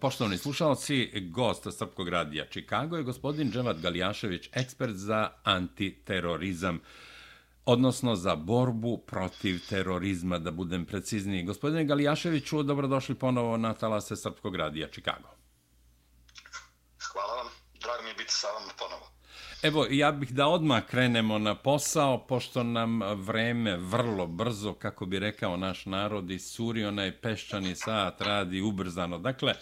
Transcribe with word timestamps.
Poštovani 0.00 0.38
slušalci, 0.38 1.28
gost 1.30 1.66
Srpkog 1.78 2.08
radija 2.08 2.46
Čikago 2.46 2.96
je 2.96 3.02
gospodin 3.02 3.52
Dževat 3.52 3.76
Galijašević, 3.80 4.48
ekspert 4.52 4.94
za 4.94 5.30
antiterorizam, 5.44 6.80
odnosno 7.64 8.16
za 8.16 8.36
borbu 8.36 8.98
protiv 8.98 9.60
terorizma, 9.68 10.38
da 10.38 10.50
budem 10.50 10.86
precizniji. 10.86 11.44
Gospodine 11.44 11.84
Galijaševiću, 11.84 12.62
dobrodošli 12.62 13.14
ponovo 13.14 13.56
na 13.56 13.74
talase 13.74 14.16
Srpkog 14.16 14.56
radija 14.56 14.88
Čikago. 14.88 15.28
Hvala 17.12 17.34
vam, 17.34 17.46
drago 17.80 18.02
mi 18.02 18.08
je 18.08 18.14
biti 18.14 18.32
sa 18.32 18.46
vam 18.46 18.68
ponovo. 18.78 19.13
Evo, 19.64 19.86
ja 19.90 20.12
bih 20.12 20.32
da 20.32 20.46
odmah 20.46 20.82
krenemo 20.86 21.38
na 21.38 21.54
posao, 21.54 22.18
pošto 22.26 22.62
nam 22.62 23.00
vreme 23.02 23.76
vrlo 23.76 24.26
brzo, 24.26 24.72
kako 24.72 25.06
bi 25.06 25.18
rekao 25.18 25.56
naš 25.56 25.86
narod, 25.86 26.30
i 26.30 26.38
suri 26.38 26.84
onaj 26.84 27.12
peščani 27.12 27.74
sat 27.74 28.20
radi 28.20 28.60
ubrzano. 28.60 29.18
Dakle, 29.18 29.54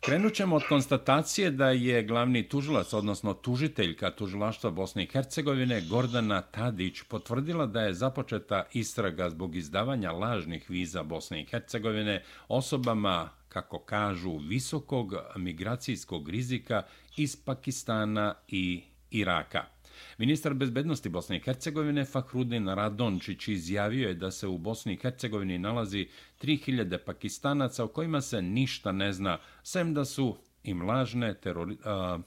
krenut 0.00 0.34
ćemo 0.34 0.56
od 0.56 0.62
konstatacije 0.68 1.50
da 1.50 1.70
je 1.70 2.02
glavni 2.02 2.48
tužilac, 2.48 2.92
odnosno 2.92 3.34
tužiteljka 3.34 4.10
tužilaštva 4.10 4.70
Bosne 4.70 5.04
i 5.04 5.06
Hercegovine, 5.06 5.80
Gordana 5.90 6.40
Tadić, 6.42 7.02
potvrdila 7.02 7.66
da 7.66 7.80
je 7.80 7.94
započeta 7.94 8.64
istraga 8.72 9.30
zbog 9.30 9.56
izdavanja 9.56 10.12
lažnih 10.12 10.70
viza 10.70 11.02
Bosne 11.02 11.42
i 11.42 11.46
Hercegovine 11.46 12.22
osobama, 12.48 13.30
kako 13.48 13.78
kažu, 13.78 14.36
visokog 14.36 15.14
migracijskog 15.36 16.28
rizika 16.28 16.82
iz 17.16 17.36
Pakistana 17.44 18.34
i 18.48 18.82
Iraka. 19.12 19.64
Ministar 20.18 20.54
bezbednosti 20.54 21.08
Bosne 21.08 21.36
i 21.36 21.40
Hercegovine 21.40 22.04
Fahrudin 22.04 22.68
Radončić 22.68 23.48
izjavio 23.48 24.08
je 24.08 24.14
da 24.14 24.30
se 24.30 24.46
u 24.46 24.58
Bosni 24.58 24.92
i 24.92 24.96
Hercegovini 24.96 25.58
nalazi 25.58 26.08
3000 26.42 26.98
pakistanaca 26.98 27.84
o 27.84 27.88
kojima 27.88 28.20
se 28.20 28.42
ništa 28.42 28.92
ne 28.92 29.12
zna, 29.12 29.38
sem 29.62 29.94
da 29.94 30.04
su 30.04 30.36
im 30.62 30.82
lažne 30.82 31.34
terori, 31.34 31.76
a, 31.84 32.18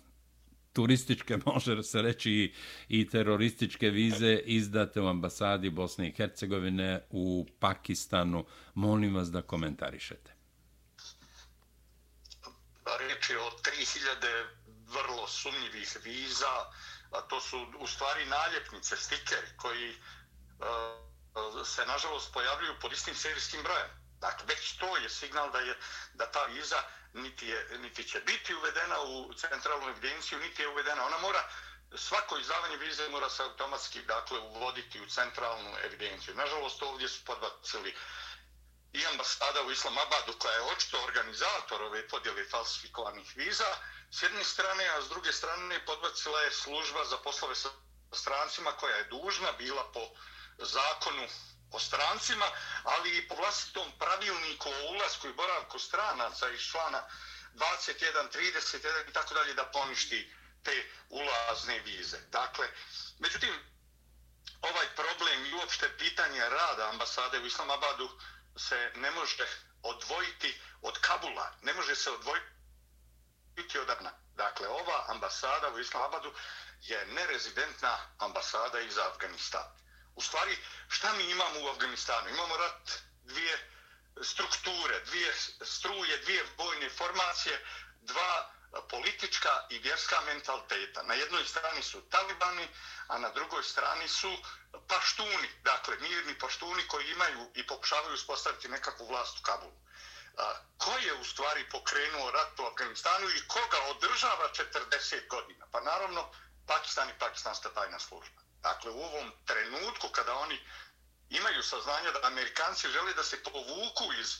turističke, 0.73 1.37
može 1.45 1.83
se 1.83 2.01
reći, 2.01 2.31
i, 2.31 2.53
i 2.89 3.09
terorističke 3.09 3.89
vize 3.89 4.39
izdate 4.45 5.01
u 5.01 5.07
ambasadi 5.07 5.69
Bosne 5.69 6.07
i 6.07 6.11
Hercegovine 6.11 7.01
u 7.09 7.47
Pakistanu. 7.59 8.45
Molim 8.73 9.15
vas 9.15 9.31
da 9.31 9.41
komentarišete. 9.41 10.35
Riječ 12.99 13.29
je 13.29 13.39
o 13.39 13.49
3000 13.49 14.64
vrlo 14.95 15.27
sumnjivih 15.27 15.97
viza, 16.03 16.71
a 17.11 17.21
to 17.21 17.39
su 17.41 17.67
u 17.77 17.87
stvari 17.87 18.25
naljepnice, 18.25 18.97
stikeri 18.97 19.47
koji 19.57 19.89
uh, 19.91 21.67
se 21.67 21.85
nažalost 21.85 22.33
pojavljuju 22.33 22.79
pod 22.81 22.93
istim 22.93 23.15
serijskim 23.15 23.63
brojem. 23.63 23.89
Dakle, 24.19 24.45
već 24.47 24.77
to 24.77 24.97
je 24.97 25.09
signal 25.09 25.51
da 25.51 25.59
je 25.59 25.77
da 26.13 26.31
ta 26.31 26.45
viza 26.45 26.83
niti, 27.13 27.47
je, 27.47 27.77
niti 27.81 28.03
će 28.03 28.19
biti 28.19 28.55
uvedena 28.55 29.01
u 29.01 29.33
centralnu 29.33 29.89
evidenciju, 29.89 30.39
niti 30.39 30.61
je 30.61 30.67
uvedena. 30.67 31.05
Ona 31.05 31.17
mora, 31.17 31.43
svako 31.95 32.37
izdavanje 32.37 32.77
vize 32.77 33.09
mora 33.09 33.29
se 33.29 33.43
automatski 33.43 34.01
dakle, 34.01 34.39
uvoditi 34.39 35.01
u 35.01 35.09
centralnu 35.09 35.71
evidenciju. 35.83 36.35
Nažalost, 36.35 36.83
ovdje 36.83 37.09
su 37.09 37.25
podbacili 37.25 37.95
i 38.93 39.05
ambasada 39.05 39.61
u 39.61 39.71
Islamabadu, 39.71 40.33
koja 40.39 40.53
je 40.53 40.61
očito 40.61 41.03
organizator 41.03 41.81
ove 41.81 42.07
podjele 42.07 42.49
falsifikovanih 42.49 43.33
viza, 43.35 43.77
s 44.11 44.21
jedne 44.21 44.43
strane, 44.43 44.87
a 44.87 45.01
s 45.01 45.09
druge 45.09 45.33
strane 45.33 45.85
podbacila 45.85 46.41
je 46.41 46.51
služba 46.51 47.05
za 47.05 47.17
poslove 47.17 47.55
sa 47.55 47.69
strancima 48.13 48.71
koja 48.71 48.95
je 48.95 49.03
dužna 49.03 49.51
bila 49.51 49.91
po 49.91 50.01
zakonu 50.57 51.27
o 51.71 51.79
strancima, 51.79 52.45
ali 52.83 53.17
i 53.17 53.27
po 53.27 53.35
vlastitom 53.35 53.91
pravilniku 53.99 54.69
o 54.69 54.91
ulazku 54.91 55.27
i 55.27 55.33
boravku 55.33 55.79
stranaca 55.79 56.49
iz 56.49 56.61
člana 56.61 57.03
21, 57.53 58.29
31 58.31 59.09
i 59.09 59.13
tako 59.13 59.33
dalje 59.33 59.53
da 59.53 59.65
poništi 59.65 60.33
te 60.63 60.85
ulazne 61.09 61.79
vize. 61.79 62.17
Dakle, 62.31 62.67
međutim, 63.19 63.53
ovaj 64.61 64.87
problem 64.95 65.45
i 65.45 65.53
uopšte 65.53 65.97
pitanje 65.97 66.49
rada 66.49 66.89
ambasade 66.89 67.39
u 67.39 67.45
Islamabadu 67.45 68.09
se 68.57 68.91
ne 68.95 69.11
može 69.11 69.47
odvojiti 69.83 70.61
od 70.81 70.99
Kabula, 70.99 71.51
ne 71.61 71.73
može 71.73 71.95
se 71.95 72.11
odvojiti 72.11 72.54
biti 73.55 73.79
odavna. 73.79 74.11
Dakle, 74.35 74.67
ova 74.67 75.05
ambasada 75.07 75.69
u 75.69 75.79
Islamabadu 75.79 76.33
je 76.81 77.05
nerezidentna 77.05 77.97
ambasada 78.17 78.79
iz 78.79 78.97
Afganistana. 78.97 79.75
U 80.15 80.21
stvari, 80.21 80.57
šta 80.87 81.13
mi 81.13 81.31
imamo 81.31 81.59
u 81.59 81.67
Afganistanu? 81.67 82.29
Imamo 82.29 82.57
rat 82.57 82.91
dvije 83.23 83.71
strukture, 84.21 84.99
dvije 85.05 85.33
struje, 85.61 86.17
dvije 86.17 86.45
vojne 86.57 86.89
formacije, 86.89 87.65
dva 88.01 88.51
politička 88.89 89.67
i 89.69 89.79
vjerska 89.79 90.21
mentaliteta. 90.21 91.03
Na 91.03 91.13
jednoj 91.13 91.45
strani 91.45 91.83
su 91.83 92.01
talibani, 92.09 92.67
a 93.07 93.17
na 93.17 93.29
drugoj 93.29 93.63
strani 93.63 94.07
su 94.07 94.37
paštuni, 94.87 95.49
dakle 95.63 95.97
mirni 95.99 96.39
paštuni 96.39 96.87
koji 96.87 97.11
imaju 97.11 97.51
i 97.55 97.67
pokušavaju 97.67 98.13
uspostaviti 98.13 98.67
nekakvu 98.67 99.07
vlast 99.07 99.39
u 99.39 99.41
Kabulu 99.41 99.84
ko 100.77 100.97
je 100.97 101.13
u 101.13 101.23
stvari 101.23 101.69
pokrenuo 101.69 102.31
rat 102.31 102.59
u 102.59 102.65
Afganistanu 102.65 103.29
i 103.29 103.47
koga 103.47 103.79
održava 103.89 104.49
40 104.53 105.27
godina? 105.27 105.67
Pa 105.71 105.81
naravno, 105.81 106.31
Pakistan 106.67 107.09
i 107.09 107.19
Pakistanska 107.19 107.69
tajna 107.69 107.99
služba. 107.99 108.41
Dakle, 108.61 108.91
u 108.91 109.03
ovom 109.03 109.31
trenutku 109.45 110.09
kada 110.09 110.33
oni 110.33 110.59
imaju 111.29 111.63
saznanje 111.63 112.11
da 112.11 112.27
Amerikanci 112.27 112.87
žele 112.87 113.13
da 113.13 113.23
se 113.23 113.43
povuku 113.43 114.13
iz 114.19 114.35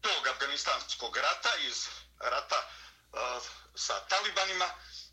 tog 0.00 0.26
afganistanskog 0.26 1.16
rata, 1.16 1.56
iz 1.56 1.88
rata 2.18 2.68
uh, 3.12 3.42
sa 3.74 4.00
talibanima, 4.08 4.68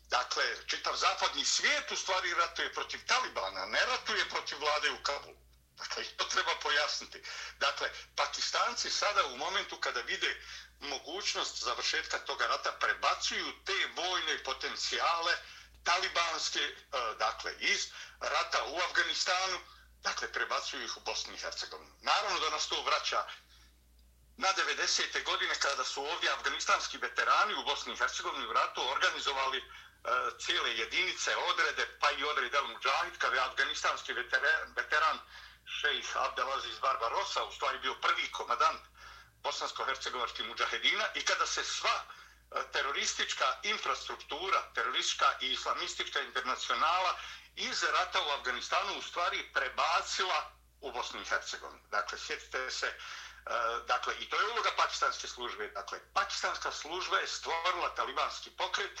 dakle, 0.08 0.44
čitav 0.66 0.96
zapadni 0.96 1.44
svijet 1.44 1.92
u 1.92 1.96
stvari 1.96 2.34
ratuje 2.34 2.72
protiv 2.72 3.06
talibana, 3.06 3.66
ne 3.66 3.86
ratuje 3.86 4.28
protiv 4.28 4.58
vlade 4.58 4.90
u 4.90 5.02
Kabulu. 5.02 5.43
Dakle, 5.76 6.04
to 6.16 6.24
treba 6.24 6.54
pojasniti. 6.62 7.22
Dakle, 7.58 7.90
pakistanci 8.16 8.90
sada 8.90 9.26
u 9.26 9.36
momentu 9.36 9.76
kada 9.76 10.00
vide 10.00 10.40
mogućnost 10.80 11.62
završetka 11.64 12.18
toga 12.18 12.46
rata 12.46 12.72
prebacuju 12.72 13.52
te 13.64 13.86
vojne 13.96 14.44
potencijale 14.44 15.36
talibanske, 15.84 16.60
e, 16.60 16.74
dakle, 17.18 17.54
iz 17.60 17.86
rata 18.20 18.64
u 18.64 18.78
Afganistanu, 18.78 19.58
dakle, 20.02 20.32
prebacuju 20.32 20.84
ih 20.84 20.96
u 20.96 21.00
Bosni 21.00 21.34
i 21.34 21.38
Hercegovini. 21.38 21.92
Naravno 22.00 22.40
da 22.40 22.50
nas 22.50 22.68
to 22.68 22.82
vraća 22.82 23.24
na 24.36 24.48
90. 24.48 25.24
godine 25.24 25.54
kada 25.54 25.84
su 25.84 26.04
ovdje 26.04 26.30
afganistanski 26.30 26.98
veterani 26.98 27.54
u 27.54 27.64
Bosni 27.64 27.92
i 27.92 27.96
Hercegovini 27.96 28.46
u 28.46 28.52
ratu 28.52 28.88
organizovali 28.88 29.58
uh, 29.58 30.10
cijele 30.38 30.76
jedinice, 30.76 31.36
odrede, 31.36 31.98
pa 32.00 32.10
i 32.10 32.24
odrede 32.24 32.56
El 32.56 32.66
Mujahid, 32.66 33.18
kada 33.18 33.36
je 33.36 33.42
afganistanski 33.42 34.12
veteran, 34.12 34.72
veteran 34.76 35.18
šejh 35.84 36.16
Abdelaziz 36.16 36.78
Barbarosa, 36.80 37.44
u 37.44 37.52
stvari 37.52 37.78
bio 37.78 37.94
prvi 37.94 38.32
komadant 38.32 38.80
bosansko-hercegovačkih 39.42 40.46
muđahedina 40.46 41.04
i 41.14 41.24
kada 41.24 41.46
se 41.46 41.64
sva 41.64 41.96
e, 42.00 42.62
teroristička 42.72 43.44
infrastruktura, 43.62 44.62
teroristička 44.74 45.26
i 45.40 45.52
islamistička 45.52 46.20
internacionala 46.20 47.16
iz 47.56 47.82
rata 47.82 48.22
u 48.22 48.30
Afganistanu 48.30 48.98
u 48.98 49.02
stvari 49.02 49.50
prebacila 49.52 50.50
u 50.80 50.92
Bosnu 50.92 51.20
i 51.20 51.24
Hercegovini. 51.24 51.82
Dakle, 51.90 52.18
sjetite 52.18 52.70
se, 52.70 52.86
e, 52.86 52.94
dakle, 53.86 54.14
i 54.20 54.28
to 54.28 54.40
je 54.40 54.52
uloga 54.52 54.70
pakistanske 54.76 55.28
službe. 55.28 55.68
Dakle, 55.68 55.98
pakistanska 56.14 56.72
služba 56.72 57.18
je 57.18 57.26
stvorila 57.26 57.94
talibanski 57.94 58.50
pokret, 58.50 59.00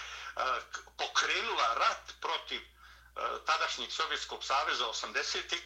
pokrenula 0.98 1.74
rat 1.74 2.12
protiv 2.20 2.73
tadašnjeg 3.46 3.92
Sovjetskog 3.92 4.44
saveza 4.44 4.84
80. 4.84 5.58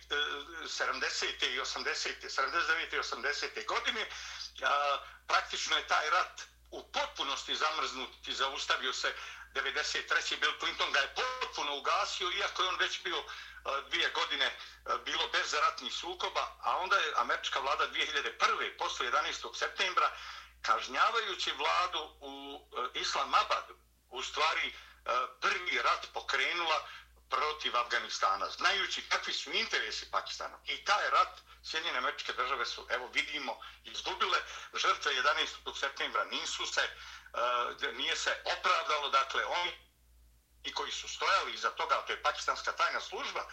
70. 0.65 1.43
E, 1.43 1.55
i 1.55 1.61
80. 1.61 2.11
79. 2.21 2.95
i 2.95 2.99
80. 2.99 3.67
godine. 3.67 4.01
E, 4.01 4.09
praktično 5.27 5.77
je 5.77 5.87
taj 5.87 6.11
rat 6.11 6.43
u 6.71 6.93
potpunosti 6.93 7.57
zamrznut 7.57 8.29
i 8.29 8.33
zaustavio 8.33 8.93
se 8.93 9.15
93. 9.55 10.41
Bill 10.41 10.59
Clinton 10.61 10.93
ga 10.93 10.99
je 10.99 11.15
potpuno 11.15 11.77
ugasio, 11.77 12.31
iako 12.31 12.63
je 12.63 12.69
on 12.69 12.77
već 12.79 13.03
bio 13.03 13.19
e, 13.19 13.25
dvije 13.91 14.11
godine 14.11 14.57
bilo 15.05 15.29
bez 15.29 15.55
ratnih 15.55 15.95
sukoba, 15.95 16.57
a 16.63 16.77
onda 16.77 16.97
je 16.97 17.13
američka 17.17 17.61
vlada 17.61 17.89
2001. 17.89 18.79
posle 18.79 19.11
11. 19.11 19.59
septembra 19.59 20.11
kažnjavajući 20.63 21.53
vladu 21.53 21.99
u 22.21 22.61
Islamabadu 22.95 23.75
u 24.09 24.23
stvari 24.23 24.75
prvi 25.41 25.83
rat 25.83 26.07
pokrenula 26.13 26.89
protiv 27.31 27.77
Afganistana, 27.77 28.51
znajući 28.51 29.09
kakvi 29.09 29.33
su 29.33 29.53
interesi 29.53 30.11
Pakistana. 30.11 30.59
I 30.65 30.85
taj 30.85 31.11
rat 31.11 31.41
Sjedinjene 31.65 31.99
američke 31.99 32.33
države 32.33 32.67
su, 32.67 32.87
evo 32.91 33.09
vidimo, 33.15 33.61
izgubile. 33.85 34.39
Žrtve 34.75 35.13
11. 35.13 35.79
septembra 35.81 36.25
nisu 36.25 36.67
se, 36.67 36.83
uh, 36.83 37.95
nije 37.97 38.17
se 38.17 38.43
opravdalo, 38.45 39.09
dakle, 39.09 39.45
oni 39.45 39.89
i 40.65 40.73
koji 40.73 40.93
su 40.93 41.09
stojali 41.09 41.55
iza 41.55 41.71
toga, 41.71 42.03
to 42.07 42.13
je 42.13 42.23
pakistanska 42.23 42.73
tajna 42.73 43.01
služba, 43.01 43.47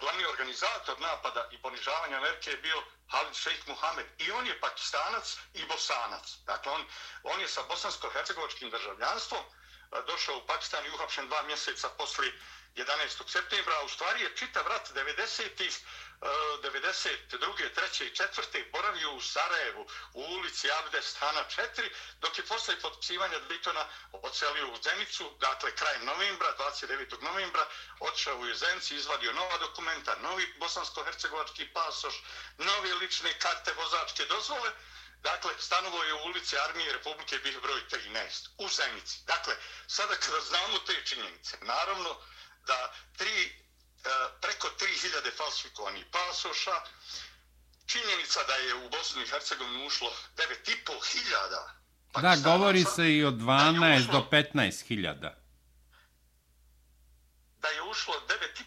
glavni 0.00 0.24
organizator 0.24 1.00
napada 1.00 1.48
i 1.50 1.62
ponižavanja 1.62 2.16
Amerike 2.16 2.50
je 2.50 2.56
bio 2.56 2.82
Halid 3.08 3.34
Sheikh 3.34 3.68
Mohamed. 3.68 4.06
I 4.18 4.30
on 4.30 4.46
je 4.46 4.60
pakistanac 4.60 5.36
i 5.54 5.64
bosanac. 5.66 6.36
Dakle, 6.46 6.72
on, 6.72 6.84
on 7.22 7.40
je 7.40 7.48
sa 7.48 7.62
bosansko-hercegovačkim 7.62 8.70
državljanstvom 8.70 9.40
e, 9.40 10.02
došao 10.06 10.36
u 10.36 10.46
Pakistan 10.46 10.86
i 10.86 10.90
uhapšen 10.90 11.28
dva 11.28 11.42
mjeseca 11.42 11.88
poslije 11.88 12.32
11. 12.74 13.30
septembra, 13.30 13.74
a 13.78 13.84
u 13.84 13.88
stvari 13.88 14.20
je 14.22 14.36
čitav 14.36 14.66
rat 14.66 14.90
90-ih 14.94 15.78
92. 16.20 17.70
3. 17.74 18.04
i 18.04 18.10
4. 18.10 18.70
boravio 18.72 19.12
u 19.12 19.20
Sarajevu 19.20 19.86
u 20.12 20.20
ulici 20.20 20.70
Abdest 20.70 21.16
Hana 21.16 21.44
4, 21.56 21.90
dok 22.20 22.38
je 22.38 22.46
posle 22.46 22.80
potpisivanja 22.80 23.40
Daytona 23.48 23.84
ocelio 24.12 24.68
u 24.68 24.82
Zenicu, 24.82 25.36
dakle 25.40 25.76
krajem 25.76 26.04
novembra, 26.04 26.54
29. 26.58 27.22
novembra, 27.22 27.66
odšao 28.00 28.38
u 28.38 28.54
Zenici, 28.54 28.96
izvadio 28.96 29.32
nova 29.32 29.58
dokumenta, 29.58 30.16
novi 30.22 30.54
bosansko-hercegovački 30.58 31.72
pasoš, 31.72 32.22
nove 32.58 32.94
lične 32.94 33.38
karte 33.38 33.72
vozačke 33.72 34.24
dozvole, 34.24 34.70
Dakle, 35.22 35.52
stanovo 35.58 36.04
je 36.04 36.14
u 36.14 36.24
ulici 36.24 36.58
Armije 36.58 36.92
Republike 36.92 37.38
bih 37.38 37.58
broj 37.62 37.80
13, 37.90 38.48
u 38.58 38.68
Zenici. 38.68 39.18
Dakle, 39.26 39.56
sada 39.86 40.14
kada 40.14 40.40
znamo 40.40 40.78
te 40.78 41.02
činjenice, 41.04 41.56
naravno 41.60 42.16
da 42.66 42.92
tri 43.16 43.60
E, 44.04 44.08
preko 44.40 44.68
3000 44.78 45.30
falsifikovanih 45.36 46.04
pasoša. 46.12 46.76
Činjenica 47.86 48.40
da 48.46 48.54
je 48.54 48.74
u 48.74 48.90
Bosnu 48.90 49.22
i 49.22 49.26
Hercegovini 49.26 49.86
ušlo 49.86 50.12
9500 50.36 52.20
Da, 52.22 52.36
govori 52.44 52.84
se 52.84 53.16
i 53.16 53.24
od 53.24 53.34
12 53.34 54.00
ušlo, 54.00 54.12
do 54.12 54.26
15.000. 54.30 55.34
Da 57.58 57.68
je 57.68 57.82
ušlo 57.82 58.14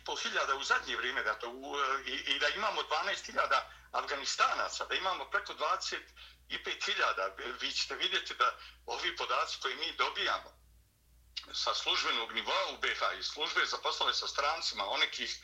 9500 0.07 0.59
u 0.59 0.63
zadnje 0.63 0.95
vrijeme 0.95 1.23
da 1.23 1.39
to, 1.39 1.49
u, 1.49 1.75
i, 2.05 2.11
i 2.11 2.39
da 2.39 2.49
imamo 2.49 2.81
12.000 2.81 3.61
Afganistanaca, 3.91 4.85
da 4.85 4.95
imamo 4.95 5.25
preko 5.25 5.53
25.000. 5.53 7.61
Vi 7.61 7.71
ćete 7.71 7.95
vidjeti 7.95 8.33
da 8.33 8.57
ovi 8.85 9.15
podaci 9.15 9.57
koji 9.61 9.75
mi 9.75 9.95
dobijamo, 9.97 10.62
sa 11.53 11.73
službenog 11.73 12.33
nivoa 12.33 12.69
u 12.69 12.77
BH 12.77 13.19
i 13.19 13.23
službe 13.23 13.65
za 13.65 13.77
poslove 13.77 14.13
sa 14.13 14.27
strancima, 14.27 14.89
onekih 14.89 15.39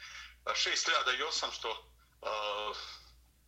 6800 0.45 1.69
uh, 1.69 2.77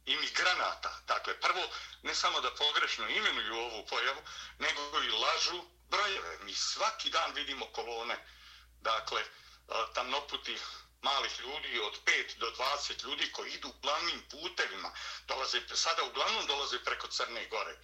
imigranata. 0.06 1.00
Dakle, 1.08 1.40
prvo, 1.40 1.68
ne 2.04 2.16
samo 2.16 2.42
da 2.42 2.56
pogrešno 2.56 3.10
imenuju 3.10 3.56
ovu 3.56 3.86
pojavu, 3.86 4.22
nego 4.60 5.04
i 5.04 5.10
lažu 5.10 5.64
brojeve. 5.90 6.38
Mi 6.44 6.54
svaki 6.54 7.10
dan 7.10 7.34
vidimo 7.34 7.66
kolone, 7.66 8.26
dakle, 8.82 9.24
tamnoputi 9.94 10.58
malih 11.02 11.40
ljudi 11.40 11.80
od 11.80 12.00
5 12.06 12.38
do 12.38 12.52
20 12.52 13.04
ljudi 13.04 13.32
koji 13.32 13.52
idu 13.52 13.74
glavnim 13.82 14.24
putevima. 14.32 14.92
Dolaze, 15.28 15.62
sada 15.74 16.04
uglavnom 16.04 16.46
dolaze 16.48 16.84
preko 16.84 17.08
Crne 17.08 17.48
Gore. 17.48 17.78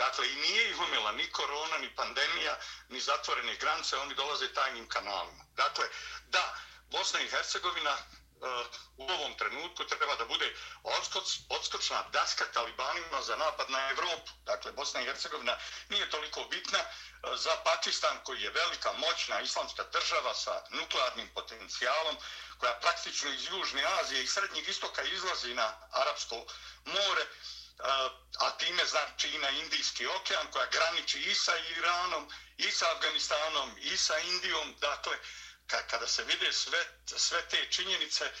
Dakle, 0.00 0.32
i 0.32 0.36
nije 0.36 0.70
ih 0.70 0.80
umjela 0.80 1.12
ni 1.12 1.30
korona, 1.30 1.78
ni 1.78 1.94
pandemija, 1.96 2.56
ni 2.88 3.00
zatvorene 3.00 3.56
granice, 3.56 3.96
oni 3.96 4.14
dolaze 4.14 4.52
tajnim 4.54 4.88
kanalima. 4.88 5.44
Dakle, 5.56 5.84
da, 6.26 6.54
Bosna 6.90 7.20
i 7.20 7.28
Hercegovina 7.28 7.94
uh, 7.94 8.66
u 8.96 9.04
ovom 9.12 9.34
trenutku 9.38 9.84
treba 9.84 10.16
da 10.16 10.24
bude 10.24 10.54
odskoč, 10.82 11.28
odskočna 11.48 12.02
daska 12.12 12.44
talibanima 12.54 13.22
za 13.22 13.36
napad 13.36 13.70
na 13.70 13.90
Evropu. 13.90 14.30
Dakle, 14.44 14.72
Bosna 14.72 15.00
i 15.00 15.04
Hercegovina 15.04 15.56
nije 15.88 16.10
toliko 16.10 16.44
bitna 16.44 16.78
uh, 16.78 17.36
za 17.36 17.56
Pakistan 17.64 18.16
koji 18.24 18.42
je 18.42 18.50
velika, 18.50 18.92
moćna 18.92 19.40
islamska 19.40 19.84
država 19.92 20.34
sa 20.34 20.62
nuklearnim 20.70 21.28
potencijalom 21.34 22.16
koja 22.58 22.78
praktično 22.80 23.30
iz 23.30 23.46
Južne 23.50 23.84
Azije 24.00 24.22
i 24.22 24.26
Srednjeg 24.26 24.68
istoka 24.68 25.02
izlazi 25.02 25.54
na 25.54 25.72
Arapsko 25.90 26.36
more 26.84 27.22
eh, 27.22 28.10
a 28.40 28.50
time 28.50 28.86
znači 28.86 29.28
i 29.28 29.38
na 29.38 29.50
Indijski 29.50 30.06
okean 30.06 30.46
koja 30.52 30.66
graniči 30.66 31.18
i 31.18 31.34
sa 31.34 31.52
Iranom, 31.56 32.30
i 32.56 32.70
sa 32.70 32.90
Afganistanom, 32.92 33.76
i 33.80 33.96
sa 33.96 34.18
Indijom. 34.18 34.74
Dakle, 34.80 35.16
kada 35.90 36.06
se 36.06 36.24
vide 36.24 36.52
sve, 36.52 36.78
sve 37.06 37.48
te 37.48 37.66
činjenice, 37.70 38.24
e, 38.24 38.32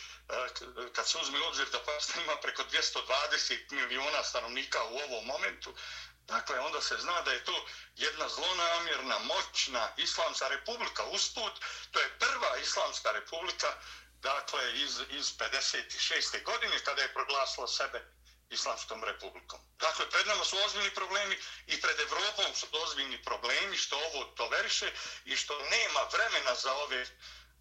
kad 0.92 1.08
se 1.08 1.18
uzme 1.18 1.40
obzir 1.40 1.66
da 1.70 1.84
Pakistan 1.84 2.22
ima 2.22 2.36
preko 2.36 2.62
220 2.62 3.70
miliona 3.70 4.24
stanovnika 4.24 4.84
u 4.84 4.98
ovom 4.98 5.26
momentu, 5.26 5.74
dakle, 6.20 6.58
onda 6.58 6.80
se 6.80 6.96
zna 6.96 7.22
da 7.22 7.32
je 7.32 7.44
to 7.44 7.66
jedna 7.96 8.28
zlonamjerna, 8.28 9.18
moćna 9.18 9.92
islamska 9.96 10.48
republika. 10.48 11.04
Usput, 11.04 11.52
to 11.90 12.00
je 12.00 12.18
prva 12.18 12.56
islamska 12.56 13.12
republika, 13.12 13.74
dakle, 14.20 14.80
iz, 14.80 15.00
iz 15.10 15.36
56. 15.38 16.44
godine, 16.44 16.78
kada 16.84 17.02
je 17.02 17.12
proglasila 17.14 17.68
sebe 17.68 18.19
Islamskom 18.50 19.04
republikom. 19.04 19.60
Dakle, 19.78 20.10
pred 20.10 20.26
nama 20.26 20.44
su 20.44 20.56
ozbiljni 20.66 20.90
problemi 20.94 21.38
i 21.66 21.80
pred 21.80 22.00
Evropom 22.00 22.54
su 22.54 22.66
ozbiljni 22.72 23.22
problemi 23.22 23.76
što 23.76 23.96
ovo 23.96 24.24
toleriše 24.24 24.92
i 25.24 25.36
što 25.36 25.58
nema 25.58 26.00
vremena 26.12 26.54
za 26.54 26.72
ove 26.74 27.06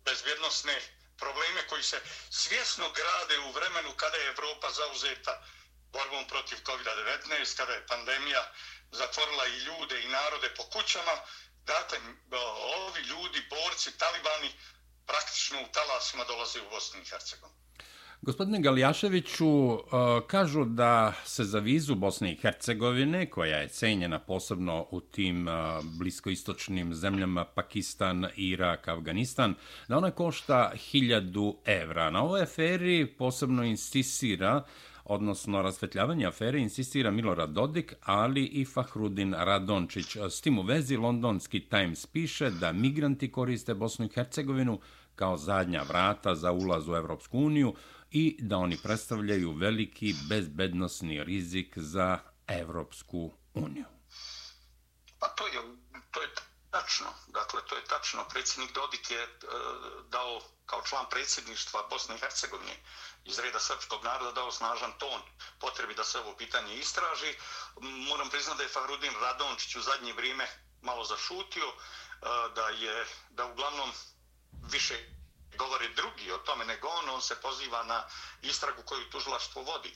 bezbjednostne 0.05 0.81
probleme 1.17 1.67
koji 1.67 1.83
se 1.83 2.01
svjesno 2.29 2.91
grade 2.91 3.39
u 3.39 3.51
vremenu 3.51 3.93
kada 3.95 4.17
je 4.17 4.27
Evropa 4.27 4.71
zauzeta 4.71 5.43
borbom 5.91 6.27
protiv 6.27 6.57
COVID-19, 6.65 7.57
kada 7.57 7.73
je 7.73 7.87
pandemija 7.87 8.51
zatvorila 8.91 9.47
i 9.47 9.57
ljude 9.57 10.01
i 10.01 10.07
narode 10.07 10.55
po 10.55 10.63
kućama. 10.63 11.17
Dakle, 11.65 11.99
ovi 12.77 13.01
ljudi, 13.01 13.47
borci, 13.49 13.97
talibani, 13.97 14.53
praktično 15.05 15.61
u 15.61 15.71
talasima 15.71 16.23
dolaze 16.23 16.61
u 16.61 16.69
Bosnu 16.69 17.01
i 17.01 17.05
Hercegovini. 17.05 17.68
Gospodine 18.21 18.61
Galijaševiću, 18.61 19.73
e, 19.73 19.77
kažu 20.27 20.65
da 20.65 21.13
se 21.25 21.43
za 21.43 21.59
vizu 21.59 21.95
Bosne 21.95 22.31
i 22.31 22.35
Hercegovine, 22.35 23.25
koja 23.25 23.57
je 23.57 23.67
cenjena 23.67 24.19
posebno 24.19 24.85
u 24.91 24.99
tim 25.01 25.47
e, 25.47 25.51
bliskoistočnim 25.99 26.93
zemljama 26.93 27.45
Pakistan, 27.45 28.27
Irak, 28.35 28.87
Afganistan, 28.87 29.55
da 29.87 29.97
ona 29.97 30.11
košta 30.11 30.71
1000 30.75 31.53
evra. 31.65 32.09
Na 32.09 32.23
ovoj 32.23 32.41
aferi 32.41 33.07
posebno 33.17 33.63
insistira 33.63 34.63
odnosno 35.05 35.61
rasvetljavanje 35.61 36.25
afere 36.25 36.59
insistira 36.59 37.11
Milorad 37.11 37.49
Dodik, 37.49 37.93
ali 38.01 38.45
i 38.45 38.65
Fahrudin 38.65 39.33
Radončić. 39.33 40.15
S 40.29 40.41
tim 40.41 40.59
u 40.59 40.61
vezi 40.61 40.97
Londonski 40.97 41.59
Times 41.59 42.05
piše 42.05 42.49
da 42.49 42.73
migranti 42.73 43.31
koriste 43.31 43.73
Bosnu 43.73 44.05
i 44.05 44.09
Hercegovinu 44.13 44.79
kao 45.15 45.37
zadnja 45.37 45.83
vrata 45.83 46.35
za 46.35 46.51
ulaz 46.51 46.89
u 46.89 46.95
Evropsku 46.95 47.39
uniju, 47.39 47.73
i 48.11 48.37
da 48.41 48.57
oni 48.57 48.77
predstavljaju 48.83 49.51
veliki 49.53 50.15
bezbednostni 50.29 51.23
rizik 51.23 51.73
za 51.77 52.19
Evropsku 52.47 53.31
uniju. 53.53 53.85
Pa 55.19 55.27
to 55.27 55.47
je, 55.47 55.59
to 56.11 56.21
je 56.21 56.29
tačno. 56.71 57.07
Dakle, 57.27 57.61
to 57.69 57.75
je 57.75 57.83
tačno. 57.83 58.25
Predsjednik 58.29 58.73
Dodik 58.73 59.11
je 59.11 59.23
e, 59.23 59.27
dao 60.09 60.41
kao 60.65 60.81
član 60.81 61.05
predsjedništva 61.09 61.87
Bosne 61.89 62.15
i 62.15 62.19
Hercegovine 62.19 62.75
iz 63.25 63.39
reda 63.39 63.59
srpskog 63.59 64.03
naroda 64.03 64.31
dao 64.31 64.51
snažan 64.51 64.91
ton 64.99 65.21
potrebi 65.59 65.93
da 65.95 66.03
se 66.03 66.19
ovo 66.19 66.35
pitanje 66.37 66.75
istraži. 66.75 67.33
Moram 67.81 68.29
priznati 68.29 68.57
da 68.57 68.63
je 68.63 68.69
Fahrudin 68.69 69.13
Radončić 69.21 69.75
u 69.75 69.81
zadnje 69.81 70.13
vrijeme 70.13 70.47
malo 70.81 71.03
zašutio, 71.03 71.67
e, 71.67 71.75
da 72.55 72.69
je 72.69 73.05
da 73.29 73.45
uglavnom 73.45 73.89
više 74.71 75.18
govori 75.59 75.93
drugi 75.93 76.31
o 76.31 76.37
tome 76.37 76.65
nego 76.65 76.87
on, 76.87 77.09
on 77.09 77.21
se 77.21 77.35
poziva 77.41 77.83
na 77.83 78.03
istragu 78.41 78.83
koju 78.83 79.09
tužilaštvo 79.09 79.61
vodi. 79.61 79.89
E, 79.89 79.95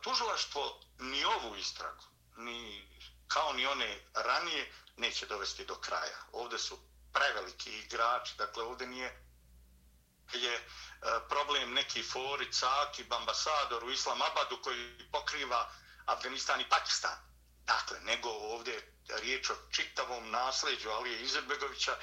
tužilaštvo 0.00 0.80
ni 0.98 1.24
ovu 1.24 1.56
istragu, 1.56 2.04
ni 2.36 2.88
kao 3.28 3.52
ni 3.52 3.66
one 3.66 4.00
ranije, 4.14 4.72
neće 4.96 5.26
dovesti 5.26 5.64
do 5.64 5.74
kraja. 5.74 6.18
Ovde 6.32 6.58
su 6.58 6.78
preveliki 7.12 7.78
igrači, 7.78 8.34
dakle 8.38 8.62
ovde 8.62 8.86
nije 8.86 9.24
je 10.32 10.54
e, 10.54 10.62
problem 11.28 11.72
neki 11.72 12.02
Fori, 12.02 12.52
Caki, 12.52 13.04
ambasador 13.10 13.84
u 13.84 13.90
Islamabadu 13.90 14.62
koji 14.62 15.08
pokriva 15.12 15.70
Afganistan 16.06 16.60
i 16.60 16.68
Pakistan. 16.68 17.18
Dakle, 17.66 18.00
nego 18.00 18.28
ovdje 18.28 18.93
riječ 19.16 19.50
o 19.50 19.56
čitavom 19.70 20.30
nasljeđu 20.30 20.90
Alije 20.90 21.20
Izetbegovića, 21.20 21.96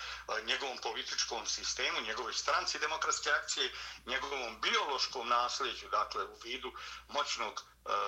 njegovom 0.45 0.77
političkom 0.77 1.45
sistemu, 1.45 2.01
njegovoj 2.01 2.33
stranci 2.33 2.79
demokratske 2.79 3.31
akcije, 3.31 3.71
njegovom 4.05 4.61
biološkom 4.61 5.27
nasljeđu, 5.27 5.89
dakle 5.89 6.23
u 6.25 6.35
vidu 6.43 6.71
moćnog 7.07 7.63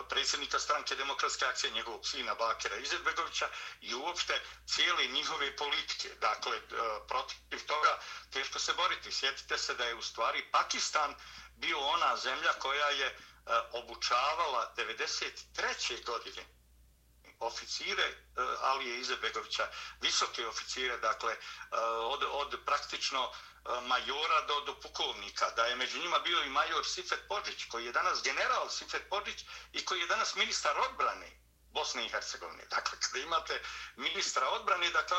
predsjednika 0.10 0.60
stranke 0.60 0.96
demokratske 0.96 1.46
akcije, 1.46 1.72
njegovog 1.72 2.08
sina 2.08 2.36
Bakera 2.36 2.76
Izetbegovića 2.76 3.50
i 3.82 3.94
uopšte 3.94 4.42
cijele 4.68 5.06
njihove 5.06 5.56
politike. 5.56 6.10
Dakle, 6.22 6.62
protiv 7.08 7.66
toga 7.68 8.00
teško 8.32 8.60
se 8.60 8.74
boriti. 8.74 9.12
Sjetite 9.12 9.58
se 9.58 9.74
da 9.74 9.86
je 9.86 9.96
u 9.96 10.02
stvari 10.02 10.52
Pakistan 10.52 11.16
bio 11.56 11.80
ona 11.80 12.18
zemlja 12.18 12.54
koja 12.54 12.88
je 12.90 13.18
obučavala 13.72 14.74
93. 14.78 16.06
godine 16.06 16.63
oficire 17.44 18.04
eh, 18.04 18.42
Alije 18.62 19.00
Izebegovića, 19.00 19.68
visoke 20.02 20.48
oficire, 20.48 20.98
dakle, 20.98 21.34
eh, 21.34 21.40
od, 22.14 22.24
od 22.24 22.60
praktično 22.66 23.32
eh, 23.32 23.82
majora 23.82 24.42
do, 24.48 24.62
do 24.62 24.80
pukovnika, 24.80 25.52
da 25.56 25.66
je 25.66 25.76
među 25.76 26.00
njima 26.00 26.20
bio 26.20 26.44
i 26.44 26.50
major 26.50 26.86
Sifet 26.86 27.20
Požić, 27.28 27.66
koji 27.66 27.86
je 27.86 27.92
danas 27.92 28.24
general 28.24 28.70
Sifet 28.70 29.10
Požić 29.10 29.46
i 29.74 29.86
koji 29.86 30.00
je 30.00 30.08
danas 30.08 30.36
ministar 30.36 30.78
odbrane 30.90 31.44
Bosne 31.74 32.06
i 32.06 32.10
Hercegovine. 32.10 32.66
Dakle, 32.70 33.00
kada 33.00 33.20
imate 33.20 33.62
ministra 33.96 34.50
odbrane 34.50 34.90
dakle, 34.90 35.18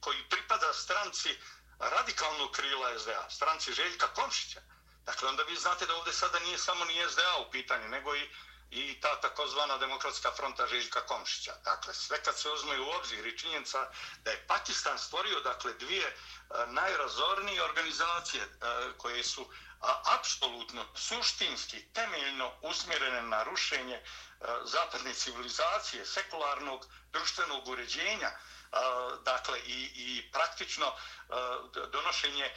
koji 0.00 0.28
pripada 0.28 0.72
stranci 0.72 1.38
radikalnog 1.78 2.50
krila 2.50 2.98
SDA, 2.98 3.30
stranci 3.30 3.72
Željka 3.72 4.06
Komšića, 4.06 4.60
dakle, 5.04 5.28
onda 5.28 5.42
vi 5.42 5.56
znate 5.56 5.86
da 5.86 5.96
ovdje 5.96 6.12
sada 6.12 6.38
nije 6.38 6.58
samo 6.58 6.84
ni 6.84 7.04
SDA 7.10 7.36
u 7.36 7.50
pitanju, 7.50 7.88
nego 7.88 8.16
i 8.16 8.30
i 8.70 9.00
ta 9.00 9.20
takozvana 9.20 9.78
demokratska 9.78 10.30
fronta 10.30 10.66
Željka 10.66 11.00
Komšića. 11.00 11.54
Dakle, 11.64 11.94
sve 11.94 12.22
kad 12.22 12.38
se 12.38 12.50
uzme 12.50 12.80
u 12.80 12.90
obzir 12.90 13.26
i 13.26 13.38
činjenica 13.38 13.90
da 14.24 14.30
je 14.30 14.46
Pakistan 14.46 14.98
stvorio 14.98 15.40
dakle, 15.40 15.72
dvije 15.72 16.06
e, 16.06 16.14
najrazornije 16.66 17.62
organizacije 17.62 18.42
e, 18.42 18.48
koje 18.98 19.24
su 19.24 19.48
apsolutno 20.18 20.84
suštinski, 20.94 21.84
temeljno 21.92 22.52
usmjerene 22.62 23.22
na 23.22 23.42
rušenje 23.42 23.94
e, 23.94 24.02
zapadne 24.64 25.14
civilizacije, 25.14 26.06
sekularnog 26.06 26.86
društvenog 27.12 27.68
uređenja, 27.68 28.30
dakle, 29.22 29.58
i, 29.60 29.90
i 29.94 30.32
praktično 30.32 30.92
donošenje 31.92 32.50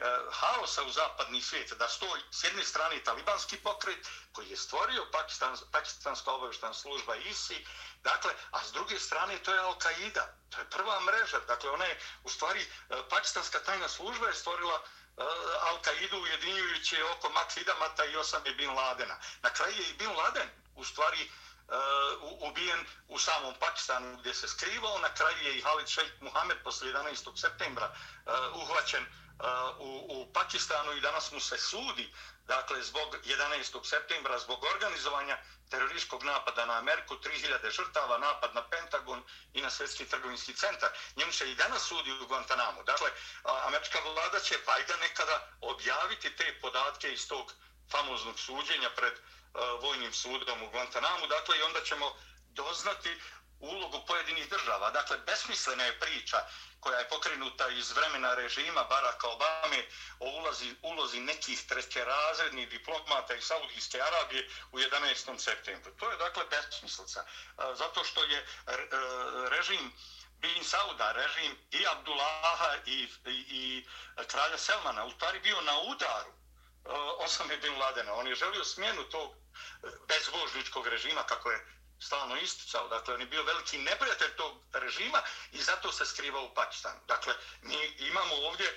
E, 0.00 0.04
haosa 0.30 0.82
u 0.82 0.90
zapadni 0.90 1.42
svijet, 1.42 1.72
da 1.72 1.88
stoji 1.88 2.22
s 2.30 2.44
jedne 2.44 2.64
strane 2.64 3.04
talibanski 3.04 3.56
pokret 3.56 4.08
koji 4.32 4.50
je 4.50 4.56
stvorio 4.56 5.06
Pakistan, 5.12 5.56
pakistanska 5.72 6.32
obavještana 6.32 6.74
služba 6.74 7.16
ISI, 7.16 7.66
dakle, 8.02 8.32
a 8.50 8.64
s 8.64 8.72
druge 8.72 8.98
strane 8.98 9.38
to 9.38 9.54
je 9.54 9.60
Al-Qaida, 9.60 10.24
to 10.50 10.60
je 10.60 10.70
prva 10.70 11.00
mreža, 11.00 11.40
dakle 11.46 11.70
ona 11.70 11.84
je 11.84 12.00
u 12.24 12.28
stvari 12.28 12.60
e, 12.60 12.66
pakistanska 13.10 13.58
tajna 13.58 13.88
služba 13.88 14.26
je 14.26 14.34
stvorila 14.34 14.82
uh, 15.16 15.24
Al-Qaidu 15.70 16.22
ujedinjujući 16.22 17.02
oko 17.02 17.30
Maksidamata 17.30 18.04
i 18.04 18.16
Osame 18.16 18.50
Bin 18.50 18.70
Ladena. 18.70 19.16
Na 19.42 19.50
kraju 19.50 19.76
je 19.76 19.90
i 19.90 19.94
Bin 19.94 20.10
Laden 20.16 20.48
u 20.76 20.84
stvari 20.84 21.30
uh, 21.68 22.48
ubijen 22.48 22.86
u 23.08 23.18
samom 23.18 23.54
Pakistanu 23.60 24.16
gdje 24.16 24.34
se 24.34 24.48
skrivao. 24.48 24.98
Na 24.98 25.14
kraju 25.14 25.38
je 25.42 25.58
i 25.58 25.62
Halid 25.62 25.88
Sheikh 25.88 26.12
Muhammed 26.20 26.56
posle 26.64 26.92
11. 26.92 27.40
septembra 27.40 27.90
uh, 27.90 28.62
uhvaćen 28.62 29.06
u, 29.78 30.06
u 30.08 30.32
Pakistanu 30.32 30.92
i 30.92 31.00
danas 31.00 31.32
mu 31.32 31.40
se 31.40 31.58
sudi, 31.58 32.12
dakle, 32.46 32.82
zbog 32.82 33.16
11. 33.24 33.84
septembra, 33.84 34.38
zbog 34.38 34.64
organizovanja 34.64 35.38
terorističkog 35.70 36.24
napada 36.24 36.66
na 36.66 36.78
Ameriku, 36.78 37.14
3000 37.14 37.70
žrtava, 37.70 38.18
napad 38.18 38.54
na 38.54 38.62
Pentagon 38.68 39.22
i 39.52 39.62
na 39.62 39.70
Svjetski 39.70 40.04
trgovinski 40.04 40.54
centar. 40.54 40.90
Njemu 41.16 41.32
se 41.32 41.50
i 41.50 41.54
danas 41.54 41.82
sudi 41.82 42.12
u 42.12 42.26
Guantanamu. 42.26 42.82
Dakle, 42.82 43.10
američka 43.44 43.98
vlada 44.00 44.40
će 44.40 44.58
pa 44.64 44.72
vajda 44.72 44.96
nekada 44.96 45.48
objaviti 45.60 46.36
te 46.36 46.58
podatke 46.60 47.12
iz 47.12 47.28
tog 47.28 47.52
famoznog 47.90 48.38
suđenja 48.38 48.90
pred 48.96 49.12
uh, 49.12 49.82
vojnim 49.82 50.12
sudom 50.12 50.62
u 50.62 50.70
Guantanamu. 50.70 51.26
Dakle, 51.26 51.58
i 51.58 51.62
onda 51.62 51.80
ćemo 51.84 52.16
doznati 52.48 53.20
ulogu 53.60 54.04
pojedinih 54.06 54.48
država. 54.48 54.90
Dakle, 54.90 55.18
besmislena 55.26 55.84
je 55.84 56.00
priča 56.00 56.38
koja 56.80 56.98
je 56.98 57.08
pokrenuta 57.08 57.68
iz 57.68 57.90
vremena 57.92 58.34
režima 58.34 58.84
Baracka 58.84 59.28
Obame 59.28 59.84
o 60.18 60.30
ulazi, 60.38 60.74
ulozi 60.82 61.20
nekih 61.20 61.66
trećerazrednih 61.66 62.68
diplomata 62.68 63.34
iz 63.34 63.44
Saudijske 63.44 64.02
Arabije 64.02 64.48
u 64.72 64.78
11. 64.78 65.38
septembru. 65.38 65.92
To 65.96 66.10
je 66.10 66.16
dakle 66.16 66.44
besmislica. 66.50 67.20
E, 67.20 67.74
zato 67.74 68.04
što 68.04 68.24
je 68.24 68.38
e, 68.38 68.46
režim 69.50 69.92
Bin 70.38 70.64
Sauda, 70.64 71.12
režim 71.12 71.56
i 71.70 71.86
Abdullaha 71.86 72.76
i, 72.86 73.08
i, 73.26 73.36
i 73.50 73.86
kralja 74.26 74.58
Selmana, 74.58 75.04
u 75.04 75.10
stvari 75.10 75.40
bio 75.40 75.60
na 75.60 75.80
udaru 75.80 76.30
e, 76.30 76.34
Osame 77.24 77.56
Bin 77.56 77.78
Ladena. 77.78 78.14
On 78.14 78.26
je 78.26 78.34
želio 78.34 78.64
smjenu 78.64 79.04
tog 79.04 79.34
bezbožničkog 80.08 80.86
režima, 80.86 81.22
kako 81.22 81.50
je 81.50 81.79
stalno 82.00 82.36
isticao. 82.36 82.88
Dakle, 82.88 83.14
on 83.14 83.20
je 83.20 83.26
bio 83.26 83.42
veliki 83.42 83.78
neprijatelj 83.78 84.36
tog 84.36 84.62
režima 84.72 85.22
i 85.52 85.62
zato 85.62 85.92
se 85.92 86.06
skrivao 86.06 86.44
u 86.44 86.54
Pakistanu. 86.54 87.00
Dakle, 87.06 87.34
mi 87.62 87.76
imamo 87.98 88.34
ovdje 88.34 88.66
e, 88.66 88.74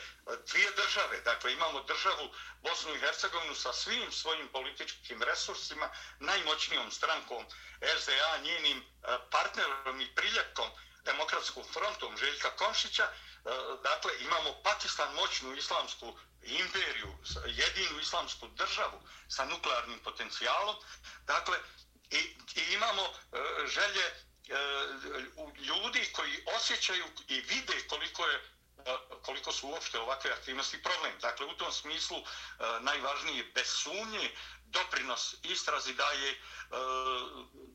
dvije 0.52 0.72
države. 0.72 1.22
Dakle, 1.22 1.54
imamo 1.54 1.84
državu 1.84 2.30
Bosnu 2.62 2.96
i 2.96 3.00
Hercegovinu 3.00 3.56
sa 3.56 3.74
svim 3.74 4.12
svojim 4.12 4.48
političkim 4.48 5.24
resursima, 5.24 5.90
najmoćnijom 6.20 6.92
strankom 6.92 7.46
SDA, 8.00 8.38
njenim 8.38 8.78
e, 8.78 8.84
partnerom 9.32 10.02
i 10.02 10.16
priljepkom 10.16 10.70
demokratskom 11.06 11.64
frontom 11.74 12.18
Željka 12.18 12.50
Komšića. 12.56 13.04
E, 13.04 13.10
dakle, 13.84 14.12
imamo 14.20 14.62
Pakistan 14.64 15.14
moćnu 15.14 15.56
islamsku 15.56 16.18
imperiju, 16.44 17.18
jedinu 17.46 18.00
islamsku 18.00 18.48
državu 18.48 19.02
sa 19.28 19.46
nuklearnim 19.46 20.00
potencijalom. 20.00 20.76
Dakle, 21.26 21.58
i, 22.14 22.36
i 22.56 22.74
imamo 22.74 23.02
e, 23.04 23.38
želje 23.68 24.04
e, 24.04 24.14
ljudi 25.60 26.10
koji 26.14 26.44
osjećaju 26.58 27.06
i 27.28 27.42
vide 27.42 27.88
koliko 27.88 28.26
je 28.28 28.36
e, 28.36 28.42
koliko 29.22 29.52
su 29.52 29.68
uopšte 29.68 30.00
ovakve 30.00 30.32
aktivnosti 30.32 30.84
problem. 30.84 31.12
Dakle, 31.22 31.46
u 31.46 31.54
tom 31.54 31.72
smislu 31.72 32.18
e, 32.18 32.24
najvažnije 32.80 33.44
bez 33.44 33.68
sumnje 33.68 34.32
doprinos 34.66 35.36
istrazi 35.44 35.94
daje 35.94 36.32
e, 36.32 36.38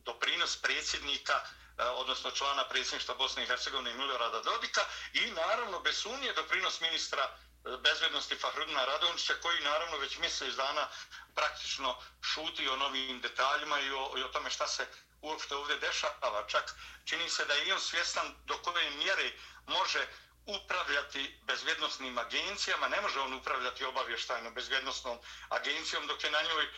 doprinos 0.04 0.56
predsjednika 0.56 1.32
e, 1.78 1.82
odnosno 1.84 2.30
člana 2.30 2.68
predsjedništva 2.68 3.14
Bosne 3.14 3.42
i 3.42 3.46
Hercegovine 3.46 3.94
Milorada 3.94 4.40
Dodika 4.42 4.80
i 5.12 5.30
naravno 5.30 5.80
bez 5.80 5.96
sumnje 5.96 6.32
doprinos 6.32 6.80
ministra 6.80 7.38
bezbednosti 7.76 8.36
Fahrudina 8.36 8.84
Radončića 8.84 9.34
koji 9.42 9.60
naravno 9.60 9.96
već 9.96 10.18
mjesec 10.18 10.54
dana 10.54 10.88
praktično 11.34 11.96
šuti 12.22 12.68
o 12.68 12.76
novim 12.76 13.20
detaljima 13.20 13.80
i 13.80 13.90
o, 13.90 14.14
i 14.18 14.22
o 14.22 14.28
tome 14.28 14.50
šta 14.50 14.66
se 14.66 14.86
uopšte 15.20 15.56
ovdje 15.56 15.78
dešava. 15.78 16.46
Čak 16.48 16.74
čini 17.04 17.30
se 17.30 17.44
da 17.44 17.54
je 17.54 17.74
on 17.74 17.80
svjestan 17.80 18.34
do 18.44 18.58
koje 18.58 18.90
mjere 18.90 19.32
može 19.66 20.06
upravljati 20.46 21.40
bezbjednostnim 21.42 22.18
agencijama, 22.18 22.88
ne 22.88 23.00
može 23.00 23.20
on 23.20 23.34
upravljati 23.34 23.84
obavještajno 23.84 24.50
bezbjednostnom 24.50 25.18
agencijom 25.48 26.06
dok 26.06 26.24
je 26.24 26.30
na 26.30 26.42
njoj 26.42 26.68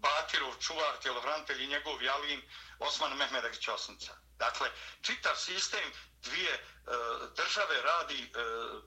Bakirov 0.00 0.54
čuvar, 0.60 0.96
tjelohrantelj 1.02 1.62
i 1.62 1.66
njegov 1.66 2.02
Jalin 2.02 2.42
Osman 2.78 3.16
Mehmedagić 3.16 3.68
Osnica. 3.68 4.12
Dakle, 4.38 4.70
čitav 5.02 5.36
sistem 5.36 5.92
dvije 6.22 6.52
e, 6.52 6.60
države 7.36 7.82
radi, 7.82 8.22
e, 8.22 8.28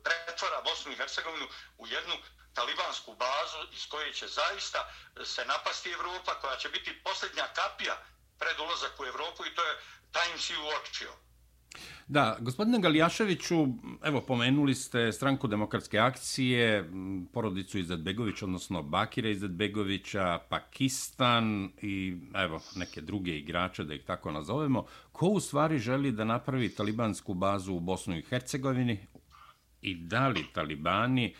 pretvara 0.04 0.62
Bosnu 0.62 0.92
i 0.92 0.96
Hercegovinu 0.96 1.48
u 1.78 1.88
jednu 1.88 2.16
talibansku 2.54 3.16
bazu 3.16 3.68
iz 3.72 3.88
koje 3.90 4.14
će 4.14 4.28
zaista 4.28 4.80
e, 5.22 5.26
se 5.26 5.46
napasti 5.46 5.92
Evropa, 5.92 6.40
koja 6.42 6.58
će 6.58 6.70
biti 6.70 7.04
posljednja 7.04 7.48
kapija 7.56 7.98
pred 8.40 8.60
ulazak 8.60 9.00
u 9.00 9.06
Evropu 9.06 9.46
i 9.46 9.56
to 9.56 9.64
je 9.64 9.80
Times 10.12 10.50
i 10.50 10.58
uočio. 10.58 11.14
Da, 12.08 12.38
gospodine 12.42 12.80
Galijaševiću, 12.80 13.68
evo, 14.04 14.22
pomenuli 14.22 14.76
ste 14.76 15.12
stranku 15.12 15.48
demokratske 15.48 16.00
akcije, 16.00 16.90
porodicu 17.34 17.80
Izetbegović, 17.80 18.42
odnosno 18.42 18.84
Bakira 18.84 19.30
Izetbegovića, 19.30 20.40
Pakistan 20.50 21.72
i, 21.82 22.18
evo, 22.36 22.62
neke 22.76 23.02
druge 23.02 23.38
igrače, 23.38 23.84
da 23.84 23.94
ih 23.94 24.04
tako 24.04 24.32
nazovemo. 24.32 24.86
Ko 25.12 25.28
u 25.28 25.40
stvari 25.40 25.80
želi 25.80 26.12
da 26.12 26.24
napravi 26.24 26.76
talibansku 26.76 27.34
bazu 27.34 27.74
u 27.74 27.80
Bosnu 27.80 28.18
i 28.18 28.22
Hercegovini 28.22 29.08
i 29.82 29.96
da 29.96 30.28
li 30.28 30.46
talibani 30.54 31.36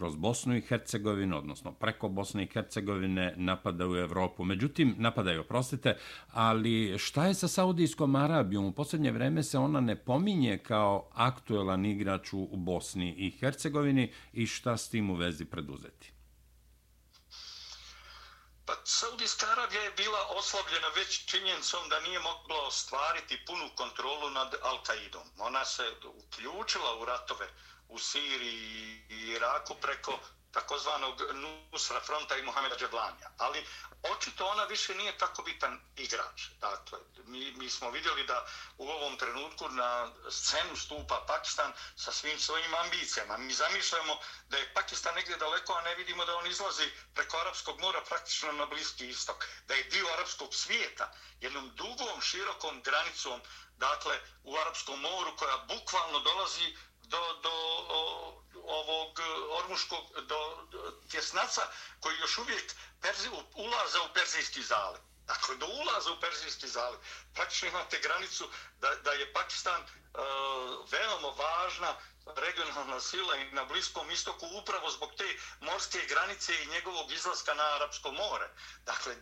kroz 0.00 0.16
Bosnu 0.16 0.56
i 0.56 0.60
Hercegovinu, 0.60 1.38
odnosno 1.38 1.72
preko 1.72 2.08
Bosne 2.08 2.42
i 2.42 2.48
Hercegovine, 2.52 3.34
napadaju 3.36 3.96
Evropu. 3.96 4.44
Međutim, 4.44 4.94
napadaju, 4.98 5.40
oprostite, 5.40 5.98
ali 6.32 6.98
šta 6.98 7.26
je 7.26 7.34
sa 7.34 7.48
Saudijskom 7.48 8.16
Arabijom? 8.16 8.64
U 8.64 8.72
posljednje 8.72 9.10
vreme 9.10 9.42
se 9.42 9.58
ona 9.58 9.80
ne 9.80 9.96
pominje 10.04 10.58
kao 10.58 11.10
aktuelan 11.14 11.84
igrač 11.86 12.32
u 12.32 12.56
Bosni 12.56 13.14
i 13.16 13.30
Hercegovini 13.30 14.12
i 14.32 14.46
šta 14.46 14.76
s 14.76 14.88
tim 14.88 15.10
u 15.10 15.14
vezi 15.14 15.44
preduzeti? 15.44 16.12
Pa 18.66 18.72
Saudijska 18.84 19.46
Arabija 19.52 19.82
je 19.82 19.96
bila 19.96 20.20
oslabljena 20.38 20.88
već 20.96 21.24
činjenicom 21.30 21.80
da 21.90 22.00
nije 22.00 22.18
mogla 22.18 22.66
ostvariti 22.68 23.42
punu 23.46 23.68
kontrolu 23.76 24.30
nad 24.30 24.54
Al-Qaidom. 24.70 25.26
Ona 25.38 25.64
se 25.64 25.82
uključila 26.22 26.90
u 27.00 27.04
ratove 27.04 27.46
u 27.90 27.98
Siriji 27.98 29.04
i 29.08 29.16
Iraku 29.36 29.74
preko 29.74 30.18
takozvanog 30.52 31.22
Nusra 31.32 32.00
fronta 32.00 32.36
i 32.36 32.42
Mohameda 32.42 32.76
Džeblanja. 32.76 33.30
Ali 33.38 33.66
očito 34.02 34.46
ona 34.46 34.64
više 34.64 34.94
nije 34.94 35.18
tako 35.18 35.42
bitan 35.42 35.80
igrač. 35.96 36.48
Dakle, 36.60 36.98
mi, 37.24 37.52
mi 37.52 37.70
smo 37.70 37.90
vidjeli 37.90 38.26
da 38.26 38.46
u 38.78 38.88
ovom 38.88 39.16
trenutku 39.16 39.68
na 39.68 40.12
scenu 40.30 40.76
stupa 40.76 41.24
Pakistan 41.26 41.72
sa 41.96 42.12
svim 42.12 42.38
svojim 42.38 42.74
ambicijama. 42.74 43.36
Mi 43.36 43.52
zamišljamo 43.52 44.18
da 44.48 44.56
je 44.56 44.74
Pakistan 44.74 45.14
negdje 45.14 45.36
daleko, 45.36 45.72
a 45.72 45.82
ne 45.82 45.94
vidimo 45.94 46.24
da 46.24 46.36
on 46.36 46.46
izlazi 46.46 46.90
preko 47.14 47.36
Arabskog 47.36 47.80
mora 47.80 48.00
praktično 48.08 48.52
na 48.52 48.66
Bliski 48.66 49.08
istok. 49.08 49.44
Da 49.66 49.74
je 49.74 49.84
dio 49.84 50.06
arapskog 50.12 50.54
svijeta 50.54 51.12
jednom 51.40 51.70
dugom, 51.76 52.20
širokom 52.20 52.82
granicom 52.82 53.40
dakle, 53.76 54.20
u 54.44 54.56
Arabskom 54.56 55.00
moru, 55.00 55.36
koja 55.36 55.56
bukvalno 55.68 56.18
dolazi 56.20 56.76
do, 57.10 57.22
do 57.42 57.54
o, 57.88 58.42
ovog 58.64 59.20
e, 59.20 59.22
Ormuškog, 59.58 60.04
do, 60.26 60.40
do 60.70 60.92
tjesnaca, 61.10 61.62
koji 62.00 62.18
još 62.18 62.38
uvijek 62.38 62.74
perzi, 63.02 63.28
ulaza 63.54 64.02
u 64.02 64.12
Perzijski 64.14 64.62
zaliv. 64.62 65.00
Dakle, 65.26 65.56
do 65.56 65.66
ulaza 65.66 66.12
u 66.12 66.20
Perzijski 66.20 66.68
zaliv. 66.68 66.98
Praktično 67.34 67.68
imate 67.68 68.00
granicu 68.00 68.48
da, 68.80 68.94
da 68.94 69.12
je 69.12 69.32
Pakistan 69.32 69.80
e, 69.82 69.86
veoma 70.90 71.28
važna 71.28 71.94
regionalna 72.36 73.00
sila 73.00 73.36
i 73.36 73.50
na 73.52 73.64
Bliskom 73.64 74.10
istoku 74.10 74.46
upravo 74.46 74.90
zbog 74.90 75.10
te 75.18 75.36
morske 75.60 75.98
granice 76.08 76.62
i 76.62 76.66
njegovog 76.66 77.12
izlaska 77.12 77.54
na 77.54 77.62
Arapsko 77.62 78.12
more. 78.12 78.48
Dakle, 78.84 79.12
e, 79.12 79.18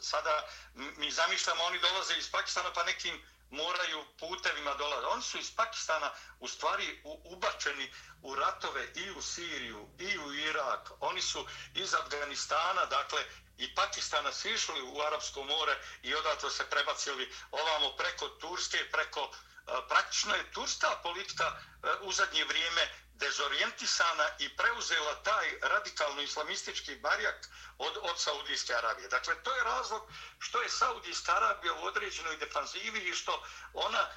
sada 0.00 0.48
mi 0.74 1.10
zamišljamo, 1.10 1.64
oni 1.64 1.78
dolaze 1.78 2.14
iz 2.18 2.30
Pakistana 2.30 2.72
pa 2.72 2.84
nekim 2.84 3.22
moraju 3.52 4.04
putevima 4.18 4.74
dolaze. 4.74 5.06
Oni 5.06 5.22
su 5.22 5.38
iz 5.38 5.50
Pakistana 5.56 6.10
u 6.40 6.48
stvari 6.48 7.00
ubačeni 7.04 7.92
u 8.22 8.34
ratove 8.34 8.88
i 8.94 9.10
u 9.10 9.22
Siriju 9.22 9.88
i 9.98 10.18
u 10.18 10.34
Irak. 10.34 10.90
Oni 11.00 11.22
su 11.22 11.46
iz 11.74 11.94
Afganistana, 11.94 12.84
dakle, 12.86 13.24
i 13.58 13.74
Pakistana 13.74 14.32
sišli 14.32 14.82
u 14.82 15.00
Arapsko 15.00 15.44
more 15.44 15.74
i 16.02 16.14
odatle 16.14 16.50
se 16.50 16.70
prebacili 16.70 17.32
ovamo 17.50 17.96
preko 17.96 18.28
Turske, 18.28 18.78
preko 18.92 19.20
e, 19.20 19.88
praktično 19.88 20.34
je 20.34 20.50
turska 20.52 20.88
politika 21.02 21.44
e, 21.44 21.88
u 22.02 22.12
zadnje 22.12 22.44
vrijeme 22.44 22.88
dezorijentisana 23.22 24.26
i 24.38 24.56
preuzela 24.56 25.14
taj 25.22 25.46
radikalno 25.62 26.22
islamistički 26.22 26.96
barjak 26.96 27.48
od, 27.78 27.98
od 28.02 28.20
Saudijske 28.20 28.74
Arabije. 28.74 29.08
Dakle, 29.08 29.34
to 29.42 29.54
je 29.56 29.64
razlog 29.64 30.02
što 30.38 30.62
je 30.62 30.70
Saudijska 30.70 31.36
Arabija 31.36 31.74
u 31.74 31.84
određenoj 31.84 32.36
defanzivi 32.36 33.08
i 33.08 33.14
što 33.14 33.42
ona 33.72 34.08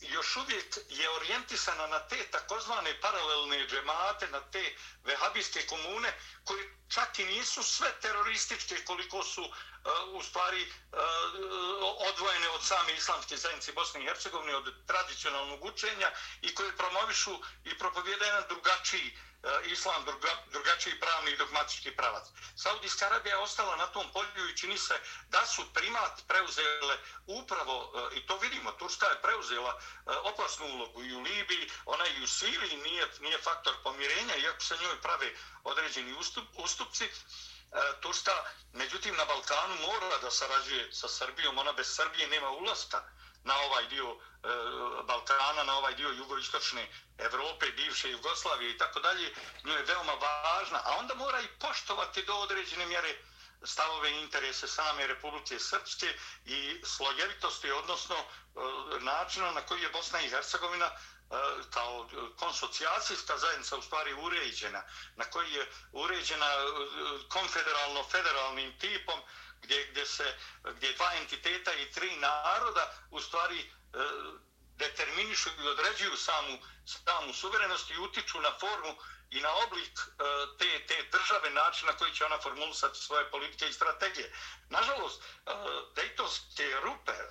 još 0.00 0.36
uvijek 0.36 0.78
je 0.88 1.10
orijentisana 1.10 1.86
na 1.86 1.98
te 1.98 2.30
takozvane 2.30 3.00
paralelne 3.00 3.66
džemate, 3.66 4.28
na 4.28 4.40
te 4.40 4.74
vehabijske 5.04 5.66
komune, 5.66 6.18
koji 6.44 6.64
čak 6.88 7.18
i 7.18 7.24
nisu 7.24 7.62
sve 7.62 8.00
terorističke 8.00 8.84
koliko 8.84 9.22
su 9.22 9.42
uh, 9.42 9.50
u 10.12 10.22
stvari 10.22 10.62
uh, 10.62 10.98
odvojene 12.08 12.48
od 12.48 12.64
same 12.64 12.94
islamske 12.94 13.36
zajednice 13.36 13.72
Bosne 13.72 14.02
i 14.02 14.06
Hercegovine, 14.06 14.56
od 14.56 14.86
tradicionalnog 14.86 15.64
učenja 15.64 16.10
i 16.42 16.54
koje 16.54 16.76
promovišu 16.76 17.38
i 17.64 17.78
propovjeda 17.78 18.24
jedan 18.24 18.44
drugačiji 18.48 19.12
uh, 19.14 19.33
E, 19.44 19.68
islam 19.68 20.04
druga, 20.04 20.32
drugačiji 20.52 21.00
pravni 21.00 21.30
i 21.30 21.36
dogmatički 21.36 21.90
pravac. 21.96 22.26
Saudijska 22.56 23.06
Arabija 23.06 23.36
je 23.36 23.42
ostala 23.42 23.76
na 23.76 23.86
tom 23.86 24.12
polju 24.12 24.48
i 24.48 24.56
čini 24.56 24.78
se 24.78 24.94
da 25.28 25.46
su 25.46 25.62
primat 25.74 26.22
preuzele 26.28 26.98
upravo, 27.26 27.92
e, 28.12 28.16
i 28.16 28.26
to 28.26 28.38
vidimo, 28.38 28.72
Turska 28.72 29.06
je 29.06 29.22
preuzela 29.22 29.80
e, 29.80 30.10
opasnu 30.10 30.66
ulogu 30.66 31.04
i 31.04 31.14
u 31.14 31.20
Libiji, 31.20 31.70
ona 31.84 32.06
i 32.06 32.22
u 32.22 32.26
Siriji 32.26 32.76
nije, 32.76 33.08
nije 33.20 33.38
faktor 33.38 33.74
pomirenja, 33.82 34.36
iako 34.36 34.60
se 34.60 34.76
njoj 34.76 35.00
prave 35.02 35.32
određeni 35.64 36.12
ustup, 36.12 36.44
ustupci, 36.54 37.10
Turska, 38.00 38.32
međutim, 38.72 39.16
na 39.16 39.24
Balkanu 39.24 39.74
mora 39.74 40.18
da 40.18 40.30
sarađuje 40.30 40.92
sa 40.92 41.08
Srbijom, 41.08 41.58
ona 41.58 41.72
bez 41.72 41.94
Srbije 41.94 42.28
nema 42.28 42.50
ulaska 42.50 43.02
na 43.44 43.54
ovaj 43.60 43.86
dio 43.86 44.10
e, 44.10 44.16
Balkana, 45.04 45.64
na 45.64 45.76
ovaj 45.78 45.94
dio 45.94 46.08
jugoistočne 46.08 46.88
Evrope, 47.18 47.66
bivše 47.66 48.10
Jugoslavije 48.10 48.70
i 48.70 48.78
tako 48.78 49.00
dalje, 49.00 49.34
nju 49.64 49.72
je 49.72 49.82
veoma 49.82 50.12
važna, 50.12 50.80
a 50.84 50.96
onda 50.98 51.14
mora 51.14 51.40
i 51.40 51.58
poštovati 51.60 52.22
do 52.22 52.34
određene 52.34 52.86
mjere 52.86 53.14
stavove 53.62 54.10
i 54.10 54.20
interese 54.20 54.68
same 54.68 55.06
Republike 55.06 55.58
Srpske 55.58 56.06
i 56.44 56.80
slojevitosti, 56.84 57.70
odnosno 57.70 58.16
e, 58.16 58.24
načina 59.00 59.50
na 59.50 59.60
koji 59.60 59.82
je 59.82 59.88
Bosna 59.88 60.20
i 60.20 60.28
Hercegovina 60.28 60.86
e, 60.86 60.92
kao 61.70 62.08
konsocijacijska 62.36 63.38
zajednica 63.38 63.76
u 63.76 63.82
stvari 63.82 64.14
uređena, 64.14 64.82
na 65.16 65.24
koji 65.24 65.52
je 65.52 65.70
uređena 65.92 66.46
e, 66.46 66.58
konfederalno-federalnim 67.28 68.78
tipom, 68.78 69.20
gdje, 69.64 69.86
gdje 69.90 70.06
se 70.06 70.34
gdje 70.64 70.92
dva 70.92 71.10
entiteta 71.14 71.74
i 71.74 71.90
tri 71.90 72.16
naroda 72.16 72.92
u 73.10 73.20
stvari 73.20 73.60
e, 73.60 73.66
determinišu 74.76 75.50
i 75.62 75.68
određuju 75.68 76.16
samu, 76.16 76.58
samu 76.84 77.32
suverenost 77.34 77.90
i 77.90 77.98
utiču 77.98 78.40
na 78.40 78.50
formu 78.60 78.96
i 79.30 79.40
na 79.40 79.54
oblik 79.66 79.98
e, 79.98 80.24
te, 80.58 80.86
te 80.86 81.02
države, 81.12 81.50
način 81.50 81.86
na 81.86 81.96
koji 81.96 82.12
će 82.14 82.24
ona 82.24 82.38
formulisati 82.40 82.98
svoje 82.98 83.30
politike 83.30 83.68
i 83.68 83.72
strategije. 83.72 84.32
Nažalost, 84.68 85.22
e, 85.22 85.50
Dejtonske 85.94 86.80
rupe, 86.82 87.12
e, 87.12 87.26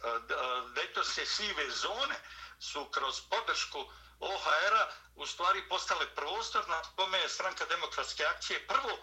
Dejtonske 0.75 1.25
sive 1.25 1.69
zone 1.71 2.15
su 2.59 2.85
kroz 2.85 3.21
podršku 3.29 3.91
OHR-a 4.19 4.91
u 5.15 5.25
stvari 5.25 5.69
postale 5.69 6.15
prostor 6.15 6.69
na 6.69 6.81
kome 6.95 7.17
je 7.17 7.29
stranka 7.29 7.65
demokratske 7.65 8.25
akcije 8.25 8.67
prvo 8.67 8.97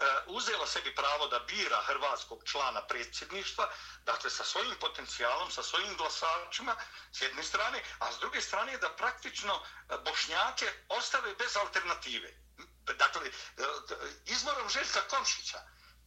E, 0.00 0.04
uzela 0.26 0.66
sebi 0.66 0.94
pravo 0.94 1.26
da 1.28 1.38
bira 1.38 1.82
hrvatskog 1.86 2.44
člana 2.44 2.86
predsjedništva, 2.86 3.70
dakle 4.04 4.30
sa 4.30 4.44
svojim 4.44 4.74
potencijalom, 4.80 5.50
sa 5.50 5.62
svojim 5.62 5.96
glasačima 5.96 6.76
s 7.12 7.20
jedne 7.20 7.42
strane, 7.42 7.82
a 7.98 8.12
s 8.12 8.18
druge 8.18 8.40
strane 8.40 8.78
da 8.78 8.88
praktično 8.96 9.54
e, 9.54 9.98
bošnjake 10.04 10.72
ostave 10.88 11.34
bez 11.34 11.56
alternative. 11.56 12.32
Dakle, 12.98 13.28
e, 13.28 13.32
izborom 14.26 14.68
Željka 14.68 15.00
Komšića, 15.08 15.60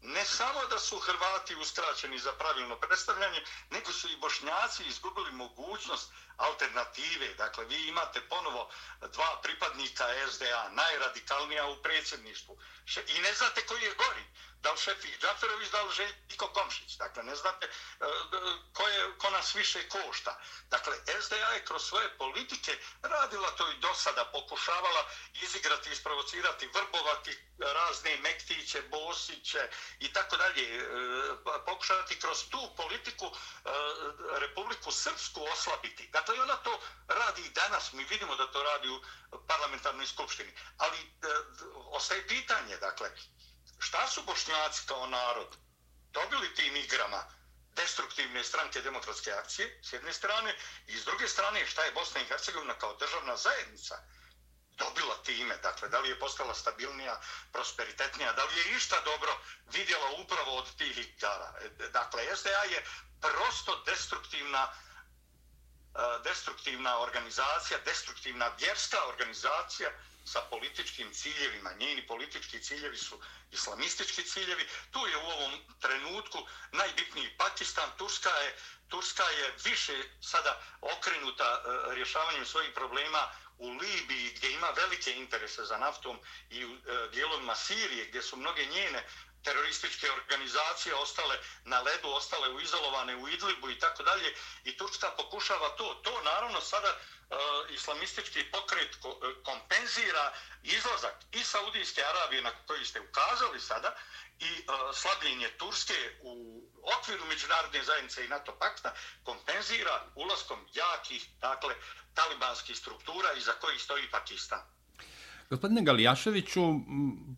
ne 0.03 0.25
samo 0.25 0.65
da 0.65 0.79
su 0.79 0.99
Hrvati 0.99 1.55
uskraćeni 1.55 2.19
za 2.19 2.33
pravilno 2.33 2.75
predstavljanje, 2.75 3.43
nego 3.69 3.93
su 3.93 4.09
i 4.09 4.17
Bošnjaci 4.17 4.85
izgubili 4.85 5.31
mogućnost 5.31 6.11
alternative. 6.37 7.33
Dakle, 7.33 7.65
vi 7.65 7.87
imate 7.87 8.21
ponovo 8.21 8.69
dva 9.01 9.39
pripadnika 9.43 10.05
SDA, 10.31 10.69
najradikalnija 10.69 11.65
u 11.65 11.75
predsjedništvu. 11.75 12.57
I 13.07 13.19
ne 13.19 13.33
znate 13.33 13.65
koji 13.65 13.81
je 13.81 13.93
gori 13.93 14.25
da 14.63 14.71
li 14.71 14.77
Šefi 14.77 15.17
Džaferović, 15.21 15.69
da 15.69 15.81
li 15.81 15.93
Željko 15.93 16.47
Komšić. 16.47 16.97
Dakle, 16.97 17.23
ne 17.23 17.35
znate 17.35 17.65
e, 17.65 17.69
ko, 18.73 18.87
je, 18.87 19.17
ko 19.17 19.29
nas 19.29 19.55
više 19.55 19.89
košta. 19.89 20.39
Dakle, 20.69 20.97
SDA 21.21 21.35
je 21.35 21.65
kroz 21.65 21.83
svoje 21.83 22.17
politike 22.17 22.77
radila 23.01 23.51
to 23.51 23.71
i 23.71 23.77
do 23.79 23.93
sada, 23.93 24.25
pokušavala 24.25 25.05
izigrati, 25.33 25.89
isprovocirati, 25.91 26.67
vrbovati 26.67 27.37
razne 27.59 28.17
Mektiće, 28.17 28.81
Bosiće 28.81 29.69
i 29.99 30.13
tako 30.13 30.37
dalje. 30.37 30.63
E, 30.77 30.83
pokušavati 31.65 32.19
kroz 32.19 32.49
tu 32.49 32.69
politiku 32.77 33.25
e, 33.25 33.69
Republiku 34.39 34.91
Srpsku 34.91 35.43
oslabiti. 35.53 36.07
Dakle, 36.07 36.41
ona 36.41 36.55
to 36.55 36.79
radi 37.07 37.41
i 37.41 37.49
danas. 37.49 37.93
Mi 37.93 38.03
vidimo 38.03 38.35
da 38.35 38.51
to 38.51 38.63
radi 38.63 38.89
u 38.89 39.01
parlamentarnoj 39.47 40.07
skupštini. 40.07 40.51
Ali 40.77 40.97
ostaje 41.91 42.27
pitanje, 42.27 42.77
dakle, 42.77 43.09
šta 43.83 44.07
su 44.07 44.23
bošnjaci 44.23 44.81
kao 44.87 45.07
narod 45.07 45.57
dobili 46.11 46.55
tim 46.55 46.75
igrama? 46.75 47.23
Destruktivne 47.75 48.43
stranke 48.43 48.81
demokratske 48.81 49.31
akcije 49.31 49.79
s 49.83 49.93
jedne 49.93 50.13
strane 50.13 50.55
i 50.87 50.97
s 50.97 51.05
druge 51.05 51.27
strane 51.27 51.65
šta 51.67 51.83
je 51.83 51.91
Bosna 51.91 52.21
i 52.21 52.25
Hercegovina 52.25 52.73
kao 52.73 52.95
državna 52.95 53.37
zajednica 53.37 53.95
dobila 54.77 55.15
time, 55.23 55.57
dakle, 55.57 55.89
da 55.89 55.99
li 55.99 56.09
je 56.09 56.19
postala 56.19 56.53
stabilnija, 56.53 57.19
prosperitetnija, 57.51 58.33
da 58.33 58.45
li 58.45 58.57
je 58.57 58.75
išta 58.75 59.01
dobro 59.05 59.37
vidjela 59.73 60.09
upravo 60.09 60.57
od 60.57 60.75
tih 60.77 60.97
igara. 60.97 61.53
E, 61.61 61.89
dakle, 61.89 62.35
SDA 62.35 62.63
je 62.63 62.85
prosto 63.21 63.83
destruktivna 63.85 64.63
e, 64.67 65.99
destruktivna 66.23 66.99
organizacija, 66.99 67.79
destruktivna 67.85 68.51
vjerska 68.59 69.05
organizacija 69.07 69.89
sa 70.25 70.41
političkim 70.49 71.13
ciljevima. 71.13 71.73
Njeni 71.79 72.07
politički 72.07 72.59
ciljevi 72.59 72.97
su 72.97 73.21
islamistički 73.51 74.23
ciljevi. 74.23 74.67
Tu 74.91 75.07
je 75.07 75.17
u 75.17 75.25
ovom 75.25 75.51
trenutku 75.79 76.47
najbitniji 76.71 77.35
Pakistan. 77.37 77.89
Turska 77.97 78.29
je, 78.29 78.55
Turska 78.87 79.23
je 79.23 79.55
više 79.65 79.93
sada 80.21 80.61
okrenuta 80.81 81.63
e, 81.65 81.95
rješavanjem 81.95 82.45
svojih 82.45 82.73
problema 82.73 83.29
u 83.57 83.69
Libiji 83.69 84.33
gdje 84.35 84.51
ima 84.51 84.67
velike 84.69 85.11
interese 85.11 85.63
za 85.65 85.77
naftom 85.77 86.19
i 86.49 86.65
u 86.65 86.77
dijelovima 87.11 87.55
Sirije 87.55 88.05
gdje 88.05 88.21
su 88.21 88.37
mnoge 88.37 88.65
njene 88.65 89.03
terorističke 89.43 90.11
organizacije 90.11 90.95
ostale 90.95 91.39
na 91.63 91.81
ledu, 91.81 92.09
ostale 92.09 92.49
u 92.49 92.59
izolovane 92.59 93.15
u 93.15 93.29
Idlibu 93.29 93.69
i 93.69 93.79
tako 93.79 94.03
dalje. 94.03 94.35
I 94.63 94.77
Turska 94.77 95.11
pokušava 95.17 95.69
to. 95.69 95.93
To 96.03 96.21
naravno 96.21 96.61
sada 96.61 96.89
uh, 96.89 97.37
islamistički 97.69 98.51
pokret 98.51 98.95
ko, 99.01 99.09
uh, 99.09 99.43
kompenzira 99.43 100.33
izlazak 100.63 101.15
i 101.31 101.43
Saudijske 101.43 102.03
Arabije 102.03 102.41
na 102.41 102.51
koji 102.67 102.85
ste 102.85 103.01
ukazali 103.01 103.59
sada 103.59 103.95
i 104.39 104.51
uh, 104.51 104.95
slabljenje 104.95 105.49
Turske 105.57 106.17
u 106.21 106.63
okviru 106.97 107.25
međunarodne 107.25 107.83
zajednice 107.83 108.25
i 108.25 108.27
NATO 108.27 108.55
pakta 108.59 108.93
kompenzira 109.23 110.05
ulaskom 110.15 110.67
jakih, 110.73 111.27
dakle, 111.39 111.75
talibanskih 112.13 112.77
struktura 112.77 113.33
iza 113.33 113.53
kojih 113.53 113.81
stoji 113.81 114.11
Pakistan. 114.11 114.72
Gospodine 115.53 115.81
Galijaševiću, 115.81 116.61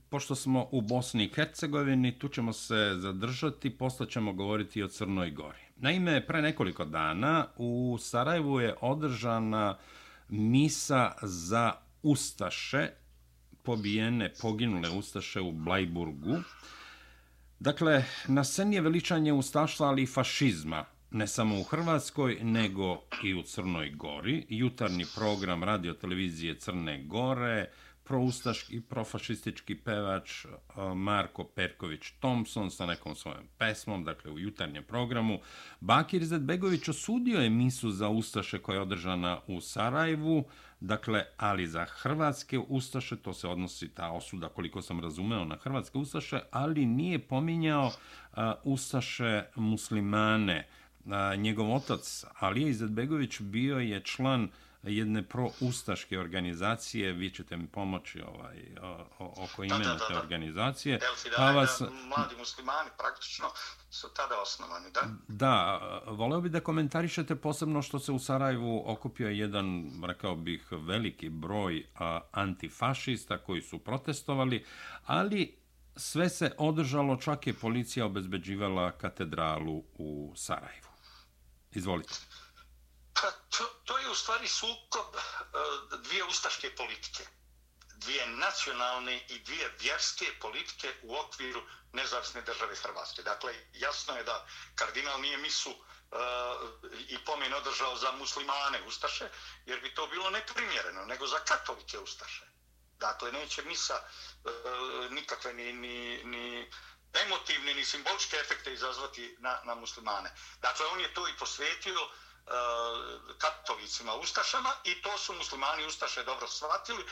pošto 0.10 0.36
smo 0.36 0.67
u 0.71 0.82
Bosni 0.82 1.23
i 1.23 1.30
Hercegovini, 1.34 2.19
tu 2.19 2.28
ćemo 2.28 2.54
se 2.54 2.95
zadržati, 2.97 3.69
posle 3.69 4.10
ćemo 4.10 4.34
govoriti 4.34 4.84
o 4.84 4.88
Crnoj 4.88 5.32
Gori. 5.32 5.60
Naime, 5.75 6.28
pre 6.28 6.41
nekoliko 6.41 6.86
dana 6.86 7.47
u 7.58 7.97
Sarajevu 7.99 8.60
je 8.60 8.75
održana 8.82 9.78
misa 10.30 11.12
za 11.21 11.73
Ustaše, 12.04 12.89
pobijene, 13.63 14.34
poginule 14.41 14.89
Ustaše 14.89 15.41
u 15.41 15.51
Blajburgu. 15.51 16.38
Dakle, 17.60 18.04
na 18.28 18.43
sceni 18.43 18.75
je 18.75 18.82
veličanje 18.82 19.34
Ustaštva, 19.34 19.88
ali 19.88 20.04
i 20.04 20.08
fašizma, 20.08 20.86
ne 21.12 21.28
samo 21.28 21.60
u 21.60 21.63
Hrvatskoj, 21.63 22.39
nego 22.41 23.01
i 23.23 23.34
u 23.34 23.43
Crnoj 23.43 23.89
Gori. 23.89 24.45
Jutarnji 24.49 25.06
program 25.15 25.63
radio 25.63 25.93
televizije 25.93 26.60
Crne 26.60 27.04
Gore, 27.04 27.69
proustaški, 28.06 28.82
profašistički 28.82 29.76
pevač 29.76 30.46
e, 30.46 30.50
Marko 30.96 31.44
Perković 31.44 32.12
Thompson 32.20 32.72
sa 32.72 32.86
nekom 32.86 33.15
svojom 33.15 33.48
pesmom, 33.58 34.04
dakle 34.04 34.32
u 34.32 34.39
jutarnjem 34.39 34.84
programu. 34.84 35.39
Bakir 35.80 36.26
Zedbegović 36.26 36.88
osudio 36.88 37.39
je 37.39 37.50
misu 37.50 37.91
za 37.91 38.10
Ustaše 38.10 38.60
koja 38.60 38.76
je 38.76 38.82
održana 38.82 39.39
u 39.48 39.62
Sarajevu, 39.62 40.44
dakle, 40.80 41.24
ali 41.38 41.68
za 41.68 41.86
hrvatske 41.86 42.60
Ustaše, 42.60 43.15
to 43.15 43.34
se 43.34 43.48
odnosi 43.48 43.89
ta 43.89 44.12
osuda, 44.12 44.50
koliko 44.50 44.82
sam 44.82 45.00
razumeo, 45.00 45.46
na 45.46 45.56
hrvatske 45.56 45.98
Ustaše, 45.98 46.39
ali 46.52 46.86
nije 46.86 47.20
pominjao 47.20 47.86
uh, 47.88 48.38
Ustaše 48.63 49.44
muslimane. 49.56 50.68
Uh, 51.06 51.12
njegov 51.38 51.76
otac, 51.76 52.26
Alija 52.39 52.68
Izetbegović, 52.68 53.41
bio 53.41 53.80
je 53.80 54.02
član 54.04 54.44
uh, 54.44 54.50
jedne 54.86 55.24
proustaške 55.24 56.19
organizacije, 56.19 57.13
vi 57.13 57.30
ćete 57.30 57.58
mi 57.58 57.67
pomoći 57.67 58.21
ovaj, 58.21 58.58
oko 59.19 59.63
imena 59.63 59.84
da, 59.84 59.93
da, 59.93 59.98
da, 59.98 60.08
te 60.08 60.17
organizacije. 60.17 61.00
Pa 61.36 61.52
vas... 61.52 61.80
Mladi 61.82 62.36
muslimani 62.38 62.89
praktično 62.98 63.45
su 63.89 64.08
tada 64.15 64.41
osnovani, 64.41 64.86
da? 64.93 65.02
Da, 65.28 65.80
voleo 66.08 66.41
bih 66.41 66.52
da 66.52 66.60
komentarišete 66.60 67.36
posebno 67.36 67.82
što 67.82 68.00
se 68.00 68.12
u 68.12 68.19
Sarajevu 68.19 68.84
okupio 68.86 69.30
jedan, 69.30 69.91
rekao 70.08 70.36
bih, 70.36 70.67
veliki 70.71 71.30
broj 71.30 71.86
antifašista 72.32 73.38
koji 73.38 73.62
su 73.62 73.80
protestovali, 73.80 74.65
ali 75.06 75.58
sve 75.95 76.30
se 76.30 76.52
održalo, 76.58 77.17
čak 77.17 77.48
je 77.48 77.54
policija 77.54 78.06
obezbeđivala 78.06 78.91
katedralu 78.91 79.84
u 79.98 80.34
Sarajevu. 80.36 80.88
Izvolite. 81.71 82.13
U 84.15 84.17
stvari 84.17 84.47
sukob 84.47 85.15
eh, 85.15 85.97
dvije 85.97 86.23
ustaške 86.23 86.75
politike. 86.75 87.28
Dvije 87.95 88.28
nacionalne 88.28 89.25
i 89.30 89.39
dvije 89.39 89.75
vjerske 89.80 90.25
politike 90.41 90.93
u 91.04 91.15
okviru 91.15 91.63
nezavisne 91.93 92.41
države 92.41 92.75
Hrvatske. 92.75 93.23
Dakle, 93.23 93.56
jasno 93.73 94.17
je 94.17 94.23
da 94.23 94.47
kardinal 94.75 95.21
nije 95.21 95.38
misu 95.38 95.69
eh, 95.69 96.15
i 97.08 97.17
pomen 97.25 97.54
održao 97.54 97.95
za 97.95 98.12
muslimane 98.12 98.84
ustaše, 98.88 99.30
jer 99.65 99.82
bi 99.82 99.95
to 99.95 100.08
bilo 100.08 100.30
neprimjereno, 100.30 101.06
nego 101.06 101.28
za 101.28 101.39
katolike 101.39 101.99
ustaše. 101.99 102.45
Dakle, 102.99 103.32
neće 103.32 103.63
misa 103.63 103.99
eh, 104.04 104.49
nikakve 105.10 105.54
ni, 105.54 105.73
ni, 105.73 106.23
ni 106.23 106.71
emotivne, 107.13 107.73
ni 107.73 107.86
simboličke 107.86 108.38
efekte 108.38 108.73
izazvati 108.73 109.36
na, 109.39 109.62
na 109.63 109.75
muslimane. 109.75 110.36
Dakle, 110.62 110.86
on 110.86 110.99
je 110.99 111.13
to 111.13 111.28
i 111.28 111.38
posvetio 111.38 112.04
uh, 112.04 112.25
katolicima 113.38 114.14
ustašama 114.14 114.76
i 114.84 115.02
to 115.02 115.18
su 115.18 115.34
muslimani 115.34 115.86
ustaše 115.86 116.24
dobro 116.24 116.48
shvatili 116.48 117.06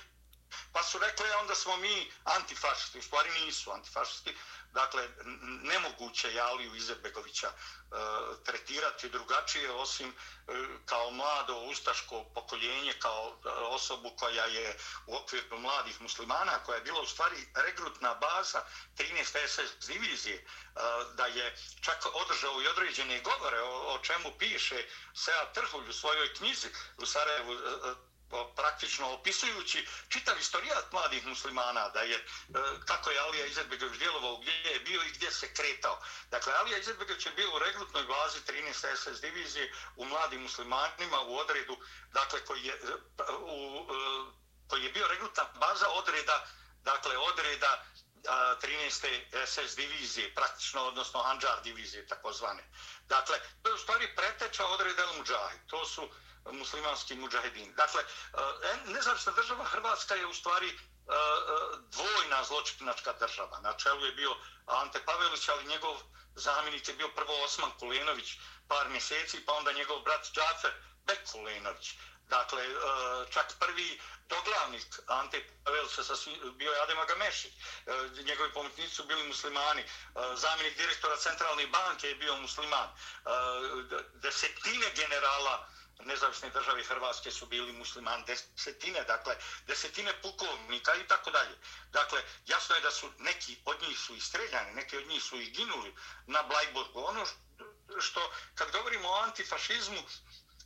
pa 0.72 0.84
su 0.84 1.00
rekli 1.00 1.28
e, 1.28 1.36
onda 1.36 1.56
smo 1.56 1.78
mi 1.78 2.12
antifašisti, 2.24 3.00
u 3.00 3.02
stvari 3.02 3.30
nisu 3.46 3.72
antifašisti, 3.72 4.38
dakle 4.74 5.10
nemoguće 5.64 6.34
je 6.34 6.42
Aliju 6.42 6.76
Izetbegovića 6.76 7.48
e, 7.48 7.54
tretirati 8.46 9.10
drugačije 9.10 9.72
osim 9.72 10.10
e, 10.10 10.14
kao 10.86 11.12
mlado 11.12 11.56
ustaško 11.56 12.24
pokoljenje, 12.24 12.94
kao 13.00 13.38
e, 13.46 13.50
osobu 13.50 14.12
koja 14.20 14.46
je 14.46 14.78
u 15.08 15.16
okviru 15.16 15.58
mladih 15.60 16.02
muslimana, 16.02 16.64
koja 16.66 16.76
je 16.76 16.84
bila 16.84 17.02
u 17.02 17.08
stvari 17.08 17.48
regrutna 17.56 18.14
baza 18.14 18.64
13. 18.98 19.48
SS 19.48 19.88
divizije, 19.88 20.36
e, 20.36 20.44
da 21.14 21.26
je 21.26 21.56
čak 21.82 22.06
održao 22.14 22.62
i 22.62 22.68
određene 22.68 23.22
govore 23.22 23.62
o, 23.62 23.94
o 23.94 23.98
čemu 23.98 24.32
piše 24.40 24.88
Sead 25.14 25.54
Trhulj 25.54 25.90
u 25.90 25.94
svojoj 25.94 26.34
knjizi 26.34 26.68
u 26.98 27.06
Sarajevu, 27.06 27.54
e, 27.54 27.58
e 27.58 28.13
Pa 28.30 28.52
praktično 28.56 29.10
opisujući 29.10 29.88
čitav 30.10 30.40
istorijat 30.40 30.92
mladih 30.92 31.26
muslimana, 31.26 31.90
da 31.90 32.02
je, 32.02 32.16
e, 32.16 32.24
kako 32.86 33.12
je 33.12 33.20
Alija 33.20 33.46
Izetbegović 33.46 34.00
djelovao, 34.00 34.38
gdje 34.38 34.52
je 34.52 34.80
bio 34.80 35.04
i 35.04 35.12
gdje 35.12 35.32
se 35.32 35.54
kretao. 35.54 36.02
Dakle, 36.32 36.54
Alija 36.54 36.78
Izetbegović 36.78 37.26
je 37.26 37.32
bio 37.32 37.56
u 37.56 37.60
regrutnoj 37.60 38.04
bazi 38.04 38.40
13. 38.48 38.96
SS 38.96 39.22
divizije 39.22 39.74
u 39.96 40.06
mladim 40.06 40.42
muslimanima 40.42 41.22
u 41.22 41.38
odredu, 41.38 41.78
dakle, 42.12 42.46
koji 42.46 42.64
je, 42.64 42.74
e, 42.74 43.34
u, 43.40 43.88
e, 43.90 44.44
koji 44.68 44.84
je 44.84 44.92
bio 44.92 45.08
regrutna 45.08 45.44
baza 45.60 45.90
odreda, 45.90 46.48
dakle, 46.84 47.18
odreda 47.18 47.86
13. 48.24 49.46
SS 49.46 49.76
divizije, 49.76 50.34
praktično, 50.34 50.82
odnosno 50.82 51.22
Anđar 51.22 51.62
divizije, 51.64 52.08
takozvane. 52.08 52.64
Dakle, 53.08 53.40
to 53.62 53.70
je 53.70 53.76
u 53.76 53.78
stvari 53.78 54.16
preteča 54.16 54.66
odreda 54.66 55.04
Al-Mujahid. 55.04 55.60
To 55.68 55.86
su 55.86 56.10
muslimanski 56.52 57.16
muđahedin. 57.16 57.74
Dakle, 57.76 58.04
e, 58.04 58.92
nezavisna 58.92 59.32
država 59.32 59.64
Hrvatska 59.64 60.16
je 60.16 60.26
u 60.26 60.34
stvari 60.34 60.70
eh, 60.70 61.14
eh, 61.14 61.78
dvojna 61.92 62.44
zločinačka 62.44 63.14
država. 63.20 63.60
Na 63.60 63.74
čelu 63.74 64.06
je 64.06 64.12
bio 64.12 64.36
Ante 64.66 65.06
Pavelić, 65.06 65.50
ali 65.50 65.68
njegov 65.68 65.96
zamjenik 66.36 66.88
je 66.88 66.94
bio 66.94 67.08
prvo 67.08 67.44
Osman 67.44 67.72
Kulenović 67.80 68.38
par 68.68 68.90
mjeseci, 68.90 69.46
pa 69.46 69.54
onda 69.54 69.72
njegov 69.72 70.00
brat 70.00 70.28
Džafer 70.34 70.72
Bek 71.06 71.20
Kulenović. 71.32 71.94
Dakle, 72.30 72.68
čak 73.34 73.46
prvi 73.60 74.02
doglavnik 74.30 75.00
Ante 75.08 75.50
Pavelića 75.64 76.02
bio 76.56 76.72
je 76.72 76.82
Adem 76.82 77.00
Agameši. 77.00 77.54
Njegovi 78.26 78.54
pomoćnici 78.54 78.96
su 78.96 79.04
bili 79.04 79.28
muslimani. 79.28 79.84
Zamjenik 80.36 80.78
direktora 80.78 81.18
centralne 81.18 81.68
banke 81.68 82.08
je 82.08 82.16
bio 82.16 82.36
musliman. 82.36 82.90
Desetine 84.14 84.92
generala 84.96 85.68
nezavisne 86.00 86.50
države 86.50 86.84
Hrvatske 86.84 87.32
su 87.32 87.46
bili 87.46 87.72
musliman 87.72 88.24
desetine, 88.26 89.04
dakle, 89.04 89.36
desetine 89.68 90.22
pukovnika 90.22 90.96
i 90.96 91.08
tako 91.08 91.32
dalje. 91.32 91.58
Dakle, 91.92 92.24
jasno 92.46 92.76
je 92.76 92.82
da 92.82 92.92
su 92.92 93.12
neki 93.18 93.58
od 93.66 93.82
njih 93.82 94.00
su 94.00 94.16
istreljani, 94.16 94.74
neki 94.74 94.98
od 94.98 95.08
njih 95.08 95.24
su 95.24 95.42
i 95.42 95.52
ginuli 95.52 95.96
na 96.28 96.44
Blajburgu. 96.44 97.04
Ono 97.06 97.26
što, 98.00 98.32
kad 98.56 98.72
govorimo 98.72 99.10
o 99.10 99.22
antifašizmu, 99.22 100.02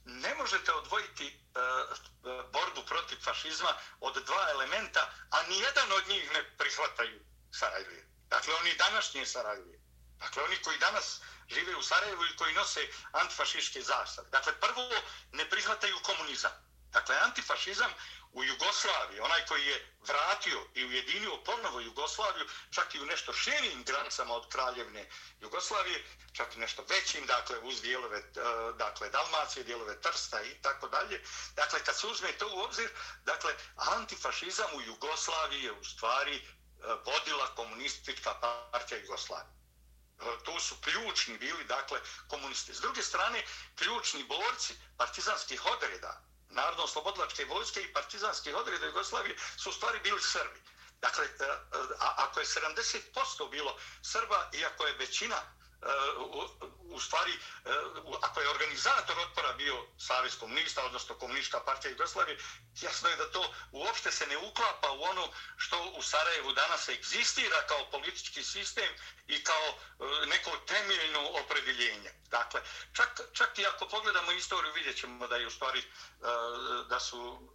ne 0.06 0.36
možete 0.36 0.74
odvojiti 0.74 1.28
e, 1.28 1.60
e 1.60 2.44
borbu 2.52 2.86
protiv 2.86 3.18
fašizma 3.24 3.74
od 4.00 4.26
dva 4.26 4.48
elementa, 4.52 5.12
a 5.32 5.44
ni 5.44 5.60
jedan 5.60 5.92
od 5.92 6.08
njih 6.08 6.32
ne 6.34 6.58
prihvataju 6.58 7.20
Sarajlije. 7.52 8.08
Dakle, 8.30 8.54
oni 8.54 8.76
današnje 8.76 9.26
Sarajlije. 9.26 9.80
Dakle, 10.20 10.44
oni 10.44 10.58
koji 10.62 10.78
danas 10.78 11.22
žive 11.50 11.76
u 11.76 11.82
Sarajevu 11.82 12.26
i 12.26 12.36
koji 12.38 12.54
nose 12.54 12.88
antifašiške 13.12 13.82
zastave. 13.82 14.30
Dakle, 14.30 14.54
prvo 14.60 14.90
ne 15.32 15.50
prihvataju 15.50 15.96
komunizam. 16.04 16.52
Dakle, 16.92 17.16
antifašizam 17.24 17.92
u 18.34 18.44
Jugoslaviji, 18.44 19.20
onaj 19.20 19.46
koji 19.46 19.66
je 19.66 19.96
vratio 20.08 20.60
i 20.74 20.86
ujedinio 20.86 21.38
ponovo 21.46 21.80
Jugoslaviju, 21.80 22.46
čak 22.72 22.96
i 22.96 23.02
u 23.02 23.06
nešto 23.06 23.34
širim 23.34 23.84
granicama 23.84 24.34
od 24.34 24.50
kraljevne 24.50 25.10
Jugoslavije, 25.40 26.06
čak 26.34 26.56
i 26.56 26.60
nešto 26.60 26.86
većim, 26.90 27.26
dakle, 27.26 27.60
uz 27.60 27.82
dijelove, 27.82 28.18
eh, 28.18 28.24
dakle, 28.78 29.10
Dalmacije, 29.10 29.64
dijelove 29.64 30.02
Trsta 30.02 30.42
i 30.44 30.62
tako 30.62 30.88
dalje. 30.88 31.24
Dakle, 31.56 31.84
kad 31.84 31.96
se 32.00 32.08
uzme 32.08 32.32
to 32.32 32.48
u 32.56 32.60
obzir, 32.60 32.90
dakle, 33.26 33.54
antifašizam 33.76 34.76
u 34.76 34.82
Jugoslaviji 34.82 35.64
je 35.64 35.72
u 35.72 35.84
stvari 35.84 36.36
eh, 36.36 36.42
vodila 37.06 37.56
komunistička 37.56 38.34
partija 38.72 39.02
Jugoslavije 39.02 39.57
E, 40.22 40.44
tu 40.44 40.60
su 40.60 40.76
ključni 40.82 41.38
bili, 41.38 41.64
dakle, 41.64 42.02
komunisti. 42.28 42.74
S 42.74 42.82
druge 42.82 43.04
strane, 43.04 43.44
ključni 43.76 44.24
borci 44.24 44.76
partizanskih 44.98 45.66
odreda, 45.66 46.22
narodno-slobodlačke 46.50 47.46
vojske 47.46 47.82
i 47.82 47.94
partizanskih 47.94 48.56
odreda 48.56 48.86
Jugoslavije 48.86 49.36
su 49.58 49.70
u 49.70 49.74
stvari 49.74 50.00
bili 50.00 50.22
Srbi. 50.22 50.62
Dakle, 51.02 51.26
e, 51.26 51.44
e, 51.44 51.56
a, 52.00 52.14
ako 52.18 52.40
je 52.40 52.46
70% 52.46 53.50
bilo 53.50 53.76
Srba 54.02 54.50
i 54.54 54.66
ako 54.66 54.86
je 54.86 54.94
većina 54.94 55.42
Eh, 55.82 56.18
u, 56.18 56.48
u 56.96 57.00
stvari, 57.00 57.32
eh, 57.32 57.70
ako 58.22 58.42
je 58.42 58.50
organizator 58.50 59.20
otpora 59.20 59.54
bio 59.54 59.86
Savez 59.98 60.40
komunista, 60.40 60.86
odnosno 60.86 61.16
komunistička 61.16 61.60
partija 61.60 61.92
Jugoslavije, 61.92 62.38
jasno 62.82 63.10
je 63.10 63.16
da 63.16 63.32
to 63.32 63.54
uopšte 63.72 64.12
se 64.12 64.28
ne 64.28 64.38
uklapa 64.38 64.92
u 64.92 65.04
ono 65.04 65.30
što 65.58 65.94
u 65.98 66.02
Sarajevu 66.02 66.54
danas 66.54 66.90
egzistira 66.90 67.68
kao 67.68 67.90
politički 67.92 68.44
sistem 68.44 68.90
i 69.28 69.44
kao 69.44 69.68
eh, 69.68 70.26
neko 70.26 70.58
temeljno 70.58 71.30
opredeljenje. 71.30 72.12
Dakle, 72.30 72.62
čak, 72.94 73.22
čak 73.34 73.60
i 73.60 73.66
ako 73.66 73.88
pogledamo 73.88 74.32
istoriju, 74.32 74.74
vidjet 74.74 74.98
ćemo 74.98 75.28
da 75.28 75.36
je 75.36 75.48
u 75.48 75.52
stvari 75.52 75.84
da 76.90 77.00
su 77.00 77.50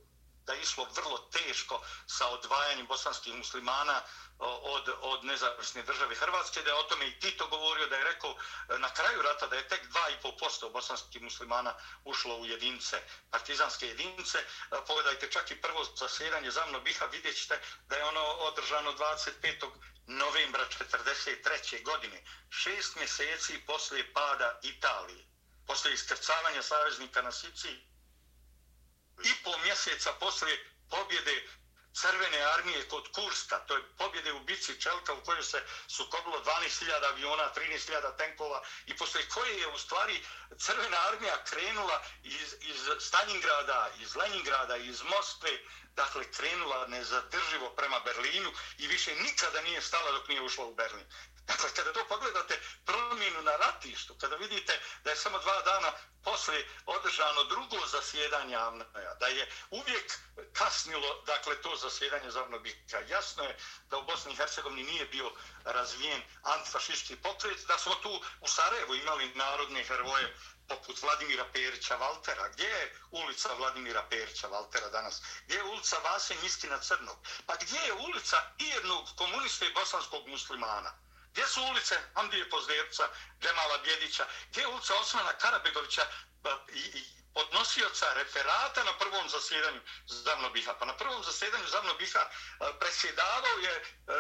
da 0.47 0.53
je 0.53 0.63
išlo 0.63 0.89
vrlo 0.95 1.19
teško 1.19 1.81
sa 2.07 2.29
odvajanjem 2.29 2.87
bosanskih 2.87 3.35
muslimana 3.35 4.03
od, 4.47 4.89
od 5.01 5.25
nezavisne 5.25 5.83
države 5.83 6.15
Hrvatske, 6.15 6.63
da 6.63 6.71
je 6.71 6.75
o 6.75 6.83
tome 6.83 7.07
i 7.07 7.21
Tito 7.21 7.47
govorio, 7.49 7.87
da 7.87 7.97
je 7.97 8.05
rekao 8.05 8.31
e, 8.31 8.79
na 8.79 8.95
kraju 8.95 9.23
rata 9.23 9.47
da 9.47 9.57
je 9.57 9.69
tek 9.69 9.83
2,5% 10.23 10.73
bosanskih 10.73 11.23
muslimana 11.23 11.75
ušlo 12.05 12.37
u 12.37 12.47
jedinice, 12.47 13.03
partizanske 13.31 13.87
jedinice. 13.87 14.39
E, 14.39 14.45
pogledajte 14.87 15.31
čak 15.31 15.51
i 15.51 15.61
prvo 15.61 15.85
zasjedanje 15.85 16.51
za 16.51 16.67
mno 16.67 16.81
biha, 16.81 17.05
vidjet 17.07 17.37
ćete 17.37 17.61
da 17.87 17.97
je 17.97 18.05
ono 18.05 18.25
održano 18.25 18.93
25. 18.93 19.71
novembra 20.07 20.67
1943. 20.81 21.83
godine, 21.83 22.25
šest 22.51 22.97
mjeseci 22.97 23.63
poslije 23.67 24.13
pada 24.13 24.61
Italije, 24.63 25.25
poslije 25.67 25.95
iskrcavanja 25.95 26.63
saveznika 26.63 27.23
na 27.23 27.33
Siciji, 27.33 27.93
i 29.25 29.43
po 29.45 29.59
mjeseca 29.59 30.13
poslije 30.13 30.71
pobjede 30.91 31.49
crvene 31.95 32.43
armije 32.43 32.89
kod 32.89 33.13
Kurska, 33.13 33.59
to 33.59 33.77
je 33.77 33.83
pobjede 33.99 34.33
u 34.33 34.41
bici 34.41 34.81
Čelka 34.81 35.13
u 35.13 35.25
kojoj 35.25 35.43
se 35.43 35.63
sukobilo 35.89 36.45
12.000 36.45 37.05
aviona, 37.05 37.53
13.000 37.57 38.17
tenkova 38.17 38.63
i 38.87 38.97
posle 38.97 39.29
koje 39.29 39.61
je 39.61 39.67
u 39.67 39.79
stvari 39.79 40.25
crvena 40.59 40.97
armija 41.09 41.45
krenula 41.45 42.03
iz, 42.23 42.55
iz 42.61 42.81
Stalingrada, 43.01 43.91
iz 44.01 44.17
Leningrada, 44.17 44.77
iz 44.77 45.03
Moskve, 45.03 45.59
dakle 45.95 46.25
krenula 46.31 46.87
nezadrživo 46.87 47.71
prema 47.71 48.01
Berlinu 48.01 48.53
i 48.79 48.87
više 48.87 49.15
nikada 49.15 49.61
nije 49.61 49.83
stala 49.83 50.13
dok 50.13 50.29
nije 50.29 50.41
ušla 50.41 50.65
u 50.65 50.75
Berlin. 50.75 51.07
Dakle, 51.47 51.71
kada 51.77 51.93
to 51.93 52.05
pogledate 52.09 52.61
promjenu 52.85 53.32
na 53.93 54.15
kada 54.21 54.37
vidite 54.37 54.81
da 55.05 55.11
je 55.11 55.17
samo 55.17 55.39
dva 55.39 55.63
dana 55.63 55.93
posle 56.25 56.65
održano 56.87 57.45
drugo 57.45 57.87
zasjedanje 57.87 58.57
Avnoja, 58.57 59.15
da 59.21 59.27
je 59.27 59.51
uvijek 59.71 60.19
kasnilo 60.53 61.23
dakle, 61.27 61.63
to 61.63 61.77
zasjedanje 61.77 62.31
Zavnobika. 62.31 63.01
Jasno 63.09 63.45
je 63.45 63.57
da 63.91 63.99
u 63.99 64.03
Bosni 64.03 64.33
i 64.33 64.37
Hercegovini 64.37 64.83
nije 64.83 65.05
bio 65.07 65.33
razvijen 65.65 66.23
antifašistički 66.43 67.17
pokret, 67.17 67.67
da 67.69 67.79
smo 67.79 67.95
tu 67.95 68.21
u 68.41 68.49
Sarajevu 68.49 68.95
imali 68.95 69.33
narodne 69.35 69.85
heroje 69.85 70.37
poput 70.69 71.03
Vladimira 71.03 71.45
Perića 71.53 71.97
Valtera. 71.97 72.49
Gdje 72.49 72.69
je 72.69 72.97
ulica 73.11 73.55
Vladimira 73.55 74.03
Perića 74.11 74.47
Valtera 74.47 74.89
danas? 74.89 75.23
Gdje 75.45 75.57
je 75.57 75.65
ulica 75.65 75.97
Vase 75.99 76.35
Niskina 76.43 76.79
Crnog? 76.79 77.17
Pa 77.47 77.57
gdje 77.57 77.79
je 77.79 77.93
ulica 77.93 78.37
jednog 78.59 79.09
komunista 79.17 79.67
i 79.67 79.73
bosanskog 79.73 80.29
muslimana? 80.29 80.93
Gdje 81.33 81.47
su 81.47 81.63
ulice 81.63 82.01
Andije 82.15 82.51
Pozdevca, 82.51 83.09
Demala 83.41 83.79
Bjedića? 83.79 84.27
Gdje 84.51 84.61
je 84.61 84.67
ulica 84.67 84.95
Osmana 84.95 85.33
Karabegovića 85.33 86.07
i, 86.69 86.79
i 86.79 87.05
podnosioca 87.35 88.13
referata 88.15 88.85
na 88.85 88.99
prvom 88.99 89.29
zasjedanju 89.29 89.81
Zavno 90.07 90.51
Biha? 90.51 90.75
Pa 90.79 90.85
na 90.85 90.97
prvom 90.97 91.25
zasjedanju 91.25 91.67
Zavno 91.67 91.95
Biha 91.95 92.21
e, 92.21 92.29
presjedavao 92.81 93.59
je 93.59 93.73
e, 93.73 93.83
e, 93.83 94.15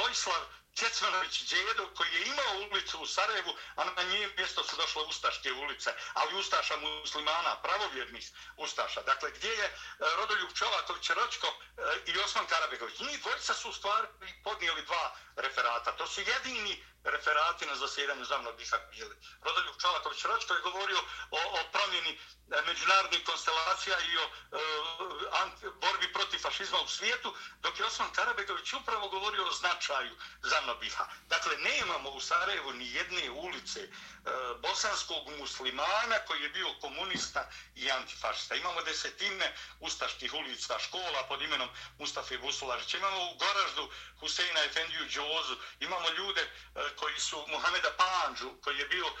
Vojslav 0.00 0.42
Čecmanović 0.74 1.42
Đedo 1.50 1.86
koji 1.96 2.08
je 2.14 2.26
imao 2.26 2.68
ulicu 2.70 2.98
u 2.98 3.06
Sarajevu, 3.06 3.52
a 3.76 3.84
na 3.84 4.02
nje 4.02 4.30
mjesto 4.36 4.64
su 4.64 4.76
došle 4.76 5.02
Ustaške 5.02 5.52
ulice, 5.52 5.94
ali 6.14 6.38
Ustaša 6.38 6.76
muslimana, 6.76 7.62
pravovjernih 7.62 8.30
Ustaša. 8.56 9.02
Dakle, 9.02 9.30
gdje 9.30 9.48
je 9.48 9.64
e, 9.64 9.72
Rodoljub 10.16 10.50
Čovaković 10.54 11.10
Ročko 11.10 11.46
e, 11.46 11.82
i 12.06 12.18
Osman 12.18 12.46
Karabegović? 12.46 12.98
Njih 12.98 13.20
dvojica 13.20 13.54
su 13.54 13.70
u 13.70 13.72
stvari 13.72 14.06
podnijeli 14.44 14.82
dva 14.82 15.16
referata. 15.40 15.96
To 15.96 16.06
su 16.06 16.20
jedini 16.20 16.84
referati 17.04 17.66
na 17.66 17.74
zasjedanju 17.74 18.24
zamnog 18.24 18.56
diha 18.56 18.78
bili. 18.90 19.16
Rodoljub 19.42 19.74
Čalaković 19.80 20.24
Račko 20.24 20.54
je 20.54 20.60
govorio 20.60 20.98
o, 21.30 21.38
o 21.58 21.60
promjeni 21.72 22.10
e, 22.10 22.62
međunarodnih 22.66 23.24
konstelacija 23.24 23.96
i 24.00 24.16
o 24.16 24.22
e, 24.22 24.28
anti 25.42 25.66
borbi 25.80 26.12
protiv 26.12 26.38
fašizma 26.38 26.80
u 26.80 26.88
svijetu, 26.88 27.34
dok 27.60 27.78
je 27.78 27.86
Osman 27.86 28.12
Karabegović 28.12 28.72
upravo 28.72 29.08
govorio 29.08 29.46
o 29.46 29.52
značaju 29.52 30.16
za 30.42 30.48
Zanobiha. 30.50 31.06
Dakle, 31.28 31.56
nemamo 31.56 32.10
u 32.10 32.20
Sarajevu 32.20 32.72
ni 32.72 32.92
jedne 32.92 33.30
ulice 33.30 33.80
e, 33.80 33.88
bosanskog 34.62 35.28
muslimana 35.38 36.18
koji 36.26 36.42
je 36.42 36.48
bio 36.48 36.74
komunista 36.80 37.50
i 37.74 37.90
antifašista. 37.90 38.54
Imamo 38.54 38.82
desetine 38.82 39.54
ustaških 39.80 40.34
ulica, 40.34 40.78
škola 40.78 41.22
pod 41.28 41.42
imenom 41.42 41.68
Mustafa 41.98 42.38
Busulažića. 42.38 42.98
Imamo 42.98 43.30
u 43.30 43.34
Goraždu 43.34 43.90
Huseina 44.20 44.64
Efendiju 44.64 45.08
Džozu. 45.30 45.56
Imamo 45.80 46.10
ljude 46.10 46.40
e, 46.40 46.50
koji 46.96 47.20
su 47.20 47.44
Muhameda 47.48 47.90
Panđu, 47.96 48.50
koji 48.62 48.78
je 48.78 48.88
bio 48.88 49.06
e, 49.06 49.12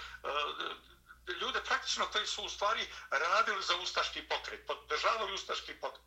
ljude 1.40 1.64
praktično 1.64 2.06
koji 2.06 2.26
su 2.26 2.42
u 2.42 2.48
stvari 2.48 2.88
radili 3.10 3.62
za 3.62 3.76
ustaški 3.76 4.22
pokret, 4.22 4.66
podržavali 4.66 5.34
ustaški 5.34 5.74
pokret 5.74 6.04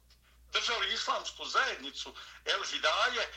držali 0.51 0.93
islamsku 0.93 1.45
zajednicu 1.45 2.15
El 2.45 2.63
Hidaje 2.63 3.21
e, 3.21 3.29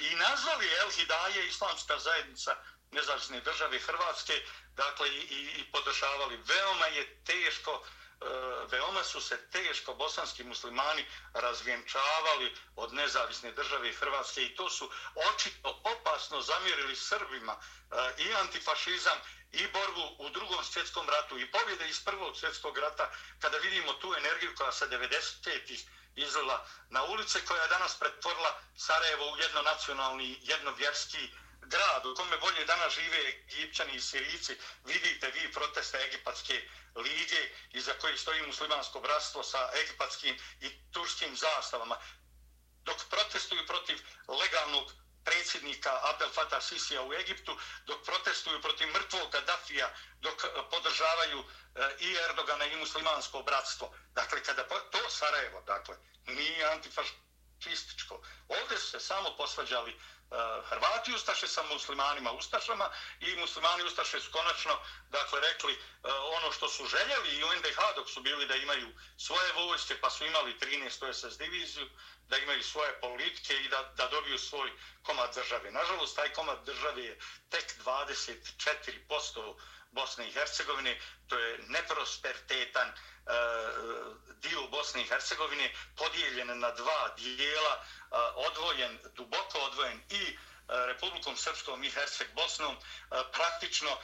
i 0.00 0.14
nazvali 0.14 0.68
El 0.80 0.90
Hidaje 0.90 1.48
islamska 1.48 1.98
zajednica 1.98 2.56
nezavisne 2.90 3.40
države 3.40 3.78
Hrvatske, 3.78 4.42
dakle 4.76 5.08
i, 5.08 5.20
i 5.58 5.70
podržavali. 5.72 6.36
Veoma 6.36 6.86
je 6.86 7.24
teško, 7.24 7.72
uh, 7.72 7.86
E, 8.20 8.26
veoma 8.70 9.04
su 9.04 9.20
se 9.20 9.36
teško 9.50 9.94
bosanski 9.94 10.44
muslimani 10.44 11.04
razvjenčavali 11.34 12.56
od 12.76 12.92
nezavisne 12.92 13.52
države 13.52 13.92
Hrvatske 13.92 14.44
i 14.44 14.54
to 14.54 14.70
su 14.70 14.90
očito 15.14 15.80
opasno 15.84 16.40
zamjerili 16.42 16.96
Srbima 16.96 17.56
e, 17.56 18.22
i 18.22 18.34
antifašizam 18.34 19.18
i 19.52 19.66
borbu 19.66 20.14
u 20.18 20.28
drugom 20.28 20.64
svjetskom 20.64 21.08
ratu 21.08 21.38
i 21.38 21.50
pobjede 21.50 21.88
iz 21.88 22.04
prvog 22.04 22.36
svjetskog 22.36 22.78
rata 22.78 23.10
kada 23.38 23.58
vidimo 23.58 23.92
tu 23.92 24.14
energiju 24.14 24.54
koja 24.56 24.72
se 24.72 24.88
90-ih 24.88 25.84
izlila 26.16 26.66
na 26.90 27.04
ulice 27.04 27.44
koja 27.44 27.62
je 27.62 27.68
danas 27.68 27.98
pretvorila 27.98 28.60
Sarajevo 28.76 29.32
u 29.32 29.36
jednonacionalni, 29.36 30.38
jednovjerski 30.42 31.30
grad 31.62 32.06
u 32.06 32.14
kome 32.14 32.36
bolje 32.36 32.64
danas 32.64 32.94
žive 32.94 33.18
Egipćani 33.28 33.94
i 33.94 34.00
Sirici. 34.00 34.56
Vidite 34.84 35.30
vi 35.30 35.52
proteste 35.52 35.98
Egipatske 35.98 36.68
lige 36.96 37.48
iza 37.80 37.92
koji 38.00 38.16
stoji 38.18 38.46
muslimansko 38.46 39.00
bratstvo 39.00 39.42
sa 39.42 39.70
egipatskim 39.82 40.36
i 40.60 40.68
turskim 40.92 41.36
zastavama. 41.36 41.96
Dok 42.84 42.96
protestuju 43.10 43.66
protiv 43.66 43.98
legalnog 44.28 44.92
predsjednika 45.24 45.92
Abdel 46.10 46.30
Fattah 46.30 46.62
Sisija 46.62 47.02
u 47.02 47.12
Egiptu, 47.12 47.52
dok 47.86 48.04
protestuju 48.04 48.62
protiv 48.62 48.88
mrtvog 48.88 49.32
Gaddafija, 49.32 49.88
dok 50.20 50.44
eh, 50.44 50.48
podržavaju 50.70 51.38
eh, 51.40 51.96
i 51.98 52.16
Erdogana 52.28 52.64
i 52.66 52.76
muslimansko 52.76 53.42
bratstvo. 53.42 53.94
Dakle, 54.14 54.42
kada 54.42 54.62
to 54.92 55.10
Sarajevo, 55.10 55.60
dakle, 55.66 55.96
nije 56.26 56.64
antifašističko. 56.72 58.22
Ovdje 58.48 58.78
su 58.78 58.88
se 58.90 59.00
samo 59.00 59.36
posvađali 59.36 59.94
uh, 59.94 60.19
Hrvati 60.68 61.12
Ustaše 61.14 61.48
sa 61.48 61.62
muslimanima 61.62 62.32
Ustašama 62.32 62.90
i 63.20 63.36
muslimani 63.36 63.82
Ustaše 63.82 64.20
su 64.20 64.32
konačno, 64.32 64.78
dakle, 65.08 65.40
rekli 65.40 65.72
e, 65.72 65.78
ono 66.12 66.52
što 66.52 66.68
su 66.68 66.86
željeli 66.86 67.36
i 67.36 67.44
u 67.44 67.48
NDH 67.54 67.78
dok 67.96 68.10
su 68.10 68.20
bili 68.20 68.46
da 68.46 68.54
imaju 68.56 68.88
svoje 69.16 69.52
vojske, 69.52 70.00
pa 70.00 70.10
su 70.10 70.24
imali 70.24 70.58
13. 70.58 71.12
SS 71.12 71.38
diviziju, 71.38 71.86
da 72.28 72.38
imaju 72.38 72.62
svoje 72.62 73.00
politike 73.00 73.54
i 73.54 73.68
da, 73.68 73.82
da 73.96 74.08
dobiju 74.08 74.38
svoj 74.38 74.72
komad 75.02 75.34
države. 75.34 75.70
Nažalost, 75.70 76.16
taj 76.16 76.32
komad 76.32 76.64
države 76.64 77.04
je 77.04 77.18
tek 77.48 77.74
24% 77.84 79.54
Bosne 79.92 80.28
i 80.28 80.32
Hercegovine, 80.32 80.98
to 81.28 81.38
je 81.38 81.58
neprosperitetan 81.68 82.88
e, 82.88 82.92
dio 84.42 84.66
Bosne 84.68 85.02
i 85.02 85.08
Hercegovine, 85.08 85.72
podijeljen 85.96 86.58
na 86.58 86.70
dva 86.70 87.14
dijela, 87.16 87.74
e, 87.74 88.16
odvojen, 88.34 88.98
duboko 89.14 89.58
odvojen 89.58 90.02
i 90.10 90.22
e, 90.24 90.36
Republikom 90.86 91.36
Srpskom 91.36 91.84
i 91.84 91.90
Herceg 91.90 92.28
Bosnom, 92.34 92.74
e, 92.74 92.78
praktično 93.32 93.90
e, 93.90 93.96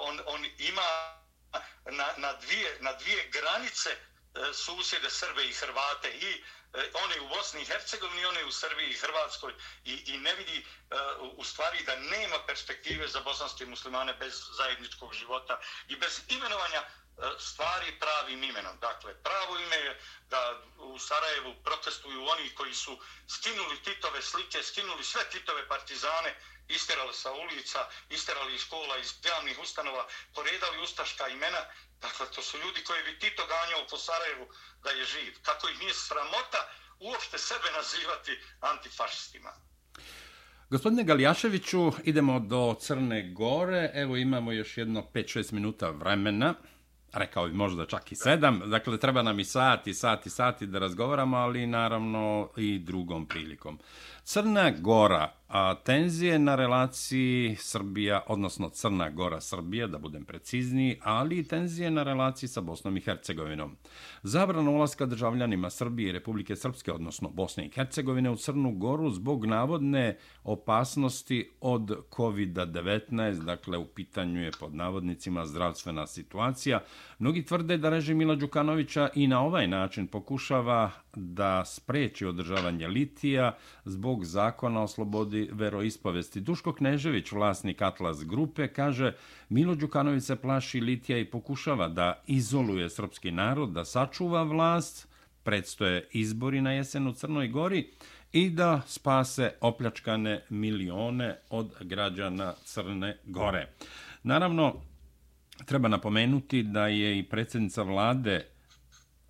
on, 0.00 0.20
on 0.26 0.44
ima 0.58 1.16
na, 1.84 2.06
na, 2.16 2.32
dvije, 2.32 2.76
na 2.80 2.92
dvije 2.92 3.28
granice 3.28 3.90
e, 3.90 3.98
susjede 4.54 5.10
Srbe 5.10 5.44
i 5.44 5.52
Hrvate 5.52 6.10
i 6.10 6.26
E, 6.26 6.42
E, 6.76 6.90
one 6.94 7.20
u 7.20 7.28
Bosni 7.28 7.62
i 7.62 7.64
Hercegovini, 7.64 8.24
one 8.26 8.44
u 8.44 8.52
Srbiji 8.52 8.90
i 8.90 8.98
Hrvatskoj 8.98 9.52
i, 9.84 9.92
i 10.06 10.18
ne 10.18 10.34
vidi 10.34 10.66
uh, 10.66 11.32
u 11.36 11.44
stvari 11.44 11.84
da 11.84 11.96
nema 11.96 12.38
perspektive 12.46 13.08
za 13.08 13.20
bosanske 13.20 13.66
muslimane 13.66 14.14
bez 14.14 14.34
zajedničkog 14.56 15.14
života 15.14 15.60
i 15.88 15.96
bez 15.96 16.20
imenovanja 16.28 16.82
uh, 16.82 17.24
stvari 17.38 17.98
pravim 18.00 18.42
imenom. 18.42 18.78
Dakle, 18.80 19.14
pravo 19.22 19.58
ime 19.58 19.76
je 19.76 20.00
da 20.28 20.62
u 20.78 20.98
Sarajevu 20.98 21.54
protestuju 21.64 22.26
oni 22.26 22.54
koji 22.54 22.74
su 22.74 22.98
skinuli 23.28 23.82
Titove 23.82 24.22
slike, 24.22 24.62
skinuli 24.62 25.04
sve 25.04 25.30
Titove 25.30 25.68
partizane, 25.68 26.36
isterali 26.68 27.14
sa 27.14 27.32
ulica, 27.32 27.88
isterali 28.10 28.54
iz 28.54 28.60
škola, 28.60 28.98
iz 28.98 29.12
javnih 29.24 29.58
ustanova, 29.58 30.06
poredali 30.34 30.82
ustaška 30.82 31.28
imena 31.28 31.62
Dakle, 32.00 32.26
to 32.34 32.42
su 32.42 32.56
ljudi 32.58 32.80
koji 32.86 33.00
bi 33.04 33.18
Tito 33.18 33.42
ganjao 33.52 33.82
po 33.90 33.96
Sarajevu 33.96 34.46
da 34.84 34.90
je 34.90 35.04
živ. 35.04 35.32
Kako 35.42 35.68
ih 35.68 35.80
nije 35.80 35.94
sramota 35.94 36.60
uopšte 37.00 37.38
sebe 37.38 37.68
nazivati 37.78 38.32
antifašistima. 38.60 39.50
Gospodine 40.70 41.04
Galjaševiću, 41.04 41.92
idemo 42.04 42.40
do 42.40 42.76
Crne 42.80 43.32
Gore. 43.32 43.90
Evo 43.94 44.16
imamo 44.16 44.52
još 44.52 44.76
jedno 44.78 45.06
5-6 45.14 45.52
minuta 45.52 45.90
vremena. 45.90 46.54
rekao 47.12 47.46
bi 47.46 47.54
možda 47.54 47.86
čak 47.86 48.12
i 48.12 48.16
sedam, 48.16 48.62
dakle 48.70 48.98
treba 48.98 49.22
nam 49.22 49.40
i 49.40 49.44
sati, 49.44 49.94
sati, 49.94 50.30
sati 50.30 50.66
da 50.66 50.78
razgovaramo, 50.78 51.36
ali 51.36 51.66
naravno 51.66 52.50
i 52.56 52.78
drugom 52.78 53.26
prilikom. 53.26 53.78
Crna 54.28 54.70
Gora, 54.70 55.32
a 55.48 55.74
tenzije 55.74 56.38
na 56.38 56.54
relaciji 56.54 57.56
Srbija, 57.58 58.22
odnosno 58.26 58.68
Crna 58.68 59.10
Gora 59.10 59.40
Srbija, 59.40 59.86
da 59.86 59.98
budem 59.98 60.24
precizniji, 60.24 60.98
ali 61.02 61.38
i 61.38 61.44
tenzije 61.44 61.90
na 61.90 62.02
relaciji 62.02 62.48
sa 62.48 62.60
Bosnom 62.60 62.96
i 62.96 63.00
Hercegovinom. 63.00 63.76
Zabrana 64.22 64.70
ulaska 64.70 65.06
državljanima 65.06 65.70
Srbije 65.70 66.08
i 66.08 66.12
Republike 66.12 66.56
Srpske, 66.56 66.92
odnosno 66.92 67.28
Bosne 67.28 67.66
i 67.66 67.70
Hercegovine 67.70 68.30
u 68.30 68.36
Crnu 68.36 68.72
Goru 68.72 69.10
zbog 69.10 69.46
navodne 69.46 70.16
opasnosti 70.44 71.50
od 71.60 71.96
COVID-19, 72.10 73.44
dakle 73.44 73.78
u 73.78 73.86
pitanju 73.86 74.42
je 74.42 74.50
pod 74.60 74.74
navodnicima 74.74 75.46
zdravstvena 75.46 76.06
situacija. 76.06 76.80
Mnogi 77.18 77.44
tvrde 77.44 77.78
da 77.78 77.90
režim 77.90 78.18
Mila 78.18 78.34
Đukanovića 78.34 79.08
i 79.14 79.26
na 79.26 79.40
ovaj 79.40 79.66
način 79.66 80.06
pokušava 80.06 80.90
da 81.14 81.64
spreči 81.64 82.26
održavanje 82.26 82.88
litija 82.88 83.56
zbog 83.84 84.24
zakona 84.24 84.82
o 84.82 84.88
slobodi 84.88 85.48
veroispovesti. 85.52 86.40
Duško 86.40 86.72
Knežević, 86.72 87.32
vlasnik 87.32 87.82
Atlas 87.82 88.24
Grupe, 88.24 88.68
kaže 88.68 89.12
Milo 89.48 89.74
Đukanović 89.74 90.24
se 90.24 90.36
plaši 90.36 90.80
litija 90.80 91.18
i 91.18 91.24
pokušava 91.24 91.88
da 91.88 92.22
izoluje 92.26 92.90
srpski 92.90 93.30
narod, 93.30 93.70
da 93.70 93.84
sačuva 93.84 94.42
vlast, 94.42 95.08
predstoje 95.42 96.08
izbori 96.12 96.60
na 96.60 96.72
jesen 96.72 97.06
u 97.06 97.12
Crnoj 97.12 97.48
Gori 97.48 97.90
i 98.32 98.50
da 98.50 98.80
spase 98.86 99.52
opljačkane 99.60 100.42
milione 100.48 101.36
od 101.50 101.74
građana 101.80 102.54
Crne 102.64 103.16
Gore. 103.24 103.68
Naravno, 104.22 104.80
treba 105.64 105.88
napomenuti 105.88 106.62
da 106.62 106.86
je 106.86 107.18
i 107.18 107.22
predsjednica 107.22 107.82
vlade 107.82 108.46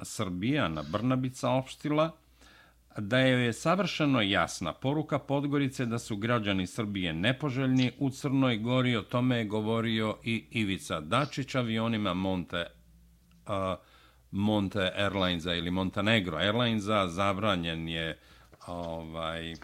Srbijana 0.03 0.83
Brnabica 0.83 1.51
opštila 1.51 2.17
da 2.99 3.19
je 3.19 3.53
savršeno 3.53 4.21
jasna 4.21 4.73
poruka 4.73 5.19
Podgorice 5.19 5.87
da 5.87 5.99
su 5.99 6.17
građani 6.17 6.67
Srbije 6.67 7.13
nepoželjni 7.13 7.93
u 7.99 8.11
Crnoj 8.11 8.57
Gori. 8.57 8.97
O 8.97 9.03
tome 9.03 9.37
je 9.37 9.45
govorio 9.45 10.17
i 10.25 10.45
Ivica 10.51 11.01
Dačić 11.01 11.55
avionima 11.55 12.15
Monte, 12.15 12.67
uh, 13.47 13.53
Monte 14.31 14.93
Airlinesa 14.97 15.55
ili 15.55 15.71
Montenegro 15.71 16.37
Airlinesa. 16.37 17.09
Zabranjen 17.09 17.89
je, 17.89 18.19
ovaj, 18.67 19.53
uh, 19.53 19.59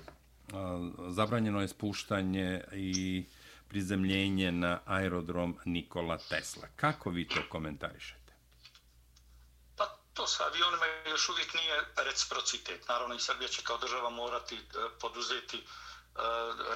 zabranjeno 1.08 1.60
je 1.60 1.68
spuštanje 1.68 2.60
i 2.72 3.24
prizemljenje 3.72 4.52
na 4.52 4.80
aerodrom 4.86 5.58
Nikola 5.64 6.18
Tesla. 6.18 6.68
Kako 6.76 7.10
vi 7.10 7.28
to 7.28 7.40
komentarišete? 7.48 8.32
Pa 9.76 9.84
to 10.14 10.26
sa 10.26 10.44
avionima 10.44 10.86
još 11.10 11.28
uvijek 11.28 11.54
nije 11.54 11.74
reciprocitet. 11.96 12.88
Naravno 12.88 13.14
i 13.14 13.20
Srbija 13.20 13.48
će 13.48 13.62
kao 13.62 13.78
država 13.78 14.10
morati 14.10 14.56
e, 14.56 14.60
poduzeti 15.00 15.56
e, 15.56 15.62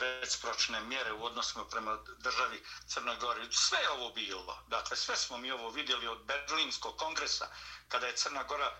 recipročne 0.00 0.80
mjere 0.80 1.12
u 1.12 1.24
odnosima 1.24 1.64
prema 1.64 1.98
državi 2.18 2.62
Crnoj 2.86 3.16
Gori. 3.16 3.48
Sve 3.50 3.78
je 3.78 3.90
ovo 3.90 4.10
bilo. 4.14 4.58
Dakle, 4.68 4.96
sve 4.96 5.16
smo 5.16 5.38
mi 5.38 5.50
ovo 5.50 5.70
vidjeli 5.70 6.06
od 6.08 6.18
Berlinskog 6.24 6.96
kongresa, 6.96 7.46
kada 7.88 8.06
je 8.06 8.16
Crna 8.16 8.42
Gora 8.42 8.66
e, 8.66 8.76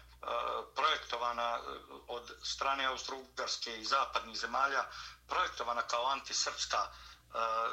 projektovana 0.74 1.60
od 2.08 2.32
strane 2.42 2.86
Austro-Ugarske 2.86 3.76
i 3.80 3.84
zapadnih 3.84 4.36
zemalja, 4.36 4.84
projektovana 5.28 5.82
kao 5.82 6.06
antisrpska 6.06 6.78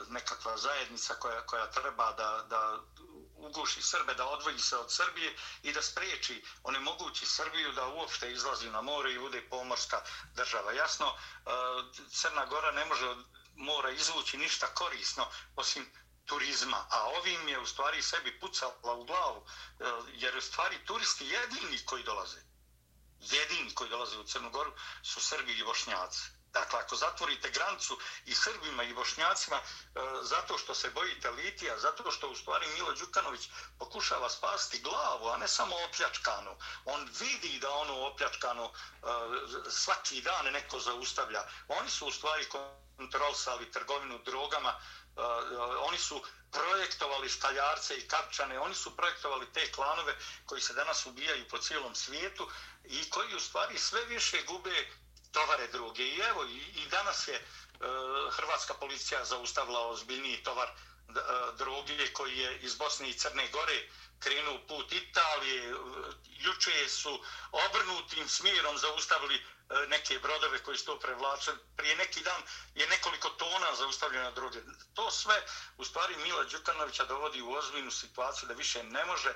nekakva 0.08 0.58
zajednica 0.58 1.16
koja, 1.16 1.46
koja 1.46 1.72
treba 1.72 2.12
da, 2.12 2.46
da 2.50 2.80
uguši 3.36 3.82
Srbe, 3.82 4.14
da 4.14 4.26
odvoji 4.26 4.60
se 4.60 4.78
od 4.78 4.92
Srbije 4.92 5.36
i 5.64 5.74
da 5.74 5.82
spriječi 5.82 6.44
onemogući 6.64 7.26
Srbiju 7.26 7.72
da 7.72 7.88
uopšte 7.88 8.32
izlazi 8.32 8.70
na 8.70 8.82
more 8.82 9.14
i 9.14 9.20
bude 9.20 9.42
pomorska 9.50 10.02
država. 10.36 10.72
Jasno, 10.72 11.14
Crna 12.12 12.46
Gora 12.46 12.72
ne 12.72 12.86
može 12.86 13.08
od 13.08 13.26
mora 13.56 13.92
izvući 13.92 14.38
ništa 14.38 14.68
korisno 14.68 15.28
osim 15.56 15.92
turizma, 16.26 16.86
a 16.90 17.04
ovim 17.04 17.48
je 17.48 17.60
u 17.60 17.66
stvari 17.66 18.02
sebi 18.02 18.40
pucala 18.40 18.94
u 18.96 19.06
glavu, 19.06 19.46
e, 19.80 19.84
jer 20.14 20.38
u 20.38 20.42
stvari 20.42 20.86
turisti 20.86 21.28
jedini 21.28 21.86
koji 21.86 22.04
dolaze, 22.04 22.40
jedini 23.20 23.74
koji 23.74 23.90
dolaze 23.90 24.18
u 24.18 24.24
Crnu 24.24 24.50
Goru 24.50 24.74
su 25.04 25.22
Srbi 25.22 25.54
i 25.54 25.64
Bošnjaci. 25.64 26.22
Dakle, 26.54 26.80
ako 26.80 26.96
zatvorite 26.96 27.50
granicu 27.50 27.98
i 28.26 28.36
Srbima 28.36 28.84
i 28.84 28.94
Bošnjacima 28.94 29.56
e, 29.58 29.62
zato 30.22 30.58
što 30.58 30.76
se 30.76 30.90
bojite 30.90 31.32
litija, 31.32 31.80
zato 31.80 32.12
što 32.12 32.30
u 32.30 32.36
stvari 32.36 32.68
Milo 32.68 32.92
Đukanović 32.94 33.50
pokušava 33.80 34.30
spasti 34.30 34.80
glavu, 34.80 35.28
a 35.28 35.38
ne 35.38 35.48
samo 35.48 35.76
opljačkanu. 35.90 36.58
On 36.86 37.10
vidi 37.20 37.60
da 37.60 37.70
ono 37.70 37.94
opljačkano 38.08 38.66
e, 38.66 38.72
svaki 39.70 40.22
dan 40.22 40.46
neko 40.46 40.80
zaustavlja. 40.80 41.44
Oni 41.68 41.90
su 41.90 42.08
u 42.08 42.12
stvari 42.12 42.46
kontrolsali 42.98 43.72
trgovinu 43.72 44.20
drogama, 44.26 44.70
e, 44.70 45.22
oni 45.88 45.98
su 45.98 46.22
projektovali 46.52 47.30
staljarce 47.30 47.98
i 47.98 48.08
kapčane, 48.08 48.60
oni 48.60 48.76
su 48.76 48.96
projektovali 48.96 49.54
te 49.54 49.72
klanove 49.72 50.16
koji 50.46 50.62
se 50.62 50.74
danas 50.74 51.06
ubijaju 51.06 51.48
po 51.50 51.58
cijelom 51.58 51.96
svijetu 51.96 52.50
i 52.84 53.10
koji 53.10 53.36
u 53.36 53.40
stvari 53.40 53.80
sve 53.80 54.06
više 54.06 54.44
gube 54.44 54.88
tovare 55.34 55.68
druge. 55.68 56.04
I 56.04 56.20
evo, 56.20 56.46
i, 56.46 56.58
i 56.82 56.88
danas 56.90 57.28
je 57.28 57.36
e, 57.36 57.42
hrvatska 58.32 58.74
policija 58.74 59.26
zaustavila 59.26 59.88
ozbiljniji 59.88 60.44
tovar 60.44 60.68
e, 60.68 60.74
droge 61.58 62.14
koji 62.14 62.38
je 62.38 62.60
iz 62.60 62.76
Bosne 62.76 63.10
i 63.10 63.14
Crne 63.14 63.48
Gore 63.48 63.90
krenuo 64.20 64.60
put 64.68 64.92
Italije. 64.92 65.70
E, 65.70 65.76
juče 66.26 66.90
su 66.90 67.24
obrnutim 67.52 68.28
smjerom 68.30 68.78
zaustavili 68.78 69.36
e, 69.36 69.42
neke 69.88 70.20
brodove 70.20 70.64
koji 70.64 70.78
su 70.78 70.86
to 70.86 71.00
prevlačili. 71.00 71.58
Prije 71.78 71.96
neki 71.96 72.22
dan 72.24 72.42
je 72.76 72.88
nekoliko 72.88 73.30
tona 73.30 73.76
zaustavljena 73.76 74.32
droge. 74.32 74.60
To 74.94 75.12
sve, 75.12 75.42
u 75.78 75.86
stvari, 75.86 76.18
Mila 76.18 76.44
Đukanovića 76.44 77.06
dovodi 77.06 77.42
u 77.42 77.52
ozbiljnu 77.52 77.92
situaciju 77.92 78.48
da 78.48 78.54
više 78.54 78.84
ne 78.84 79.06
može 79.06 79.34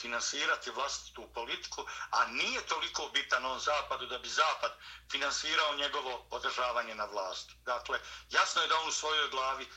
finansirati 0.00 0.70
vlastitu 0.70 1.28
politiku, 1.34 1.86
a 2.10 2.26
nije 2.26 2.60
toliko 2.66 3.10
bitan 3.14 3.46
on 3.46 3.58
Zapadu 3.60 4.06
da 4.06 4.18
bi 4.18 4.28
Zapad 4.28 4.72
finansirao 5.10 5.74
njegovo 5.76 6.26
održavanje 6.30 6.94
na 6.94 7.04
vlast. 7.04 7.50
Dakle, 7.64 7.98
jasno 8.30 8.62
je 8.62 8.68
da 8.68 8.78
on 8.80 8.88
u 8.88 8.92
svojoj 8.92 9.28
glavi 9.28 9.68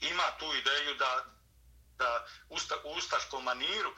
ima 0.00 0.22
tu 0.38 0.54
ideju 0.54 0.94
da, 0.94 1.24
da 1.98 2.26
usta, 2.48 2.76
u 2.84 2.90
ustaškom 2.90 3.44
maniru 3.44 3.90
e, 3.90 3.94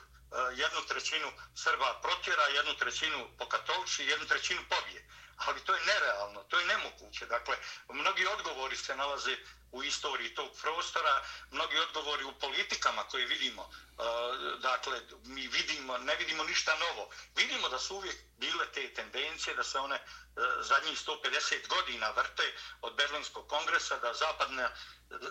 jednu 0.54 0.80
trećinu 0.88 1.32
Srba 1.54 2.00
protjera, 2.02 2.42
jednu 2.42 2.74
trećinu 2.74 3.28
pokatolči, 3.38 4.04
jednu 4.04 4.26
trećinu 4.26 4.60
pobije. 4.68 5.08
Ali 5.37 5.60
to 5.60 5.74
je 5.74 5.87
nerealno, 5.87 6.42
to 6.42 6.58
je 6.58 6.66
nemoguće. 6.66 7.26
Dakle, 7.26 7.56
mnogi 7.88 8.26
odgovori 8.26 8.76
se 8.76 8.96
nalaze 8.96 9.37
u 9.74 9.82
istoriji 9.82 10.34
tog 10.34 10.48
prostora, 10.62 11.22
mnogi 11.50 11.78
odgovori 11.78 12.24
u 12.24 12.32
politikama 12.32 13.02
koje 13.02 13.26
vidimo, 13.26 13.62
uh, 13.62 14.60
dakle, 14.60 15.00
mi 15.24 15.46
vidimo, 15.48 15.98
ne 15.98 16.16
vidimo 16.16 16.44
ništa 16.44 16.76
novo. 16.78 17.10
Vidimo 17.37 17.68
da 17.68 17.78
su 17.78 17.96
uvijek 17.96 18.16
bile 18.38 18.72
te 18.72 18.94
tendencije, 18.94 19.56
da 19.56 19.64
se 19.64 19.78
one 19.78 19.94
uh, 19.94 20.44
zadnjih 20.60 20.98
150 20.98 21.68
godina 21.68 22.10
vrte 22.10 22.52
od 22.80 22.94
Berlinskog 22.94 23.48
kongresa, 23.48 23.98
da 23.98 24.14
zapadne, 24.14 24.68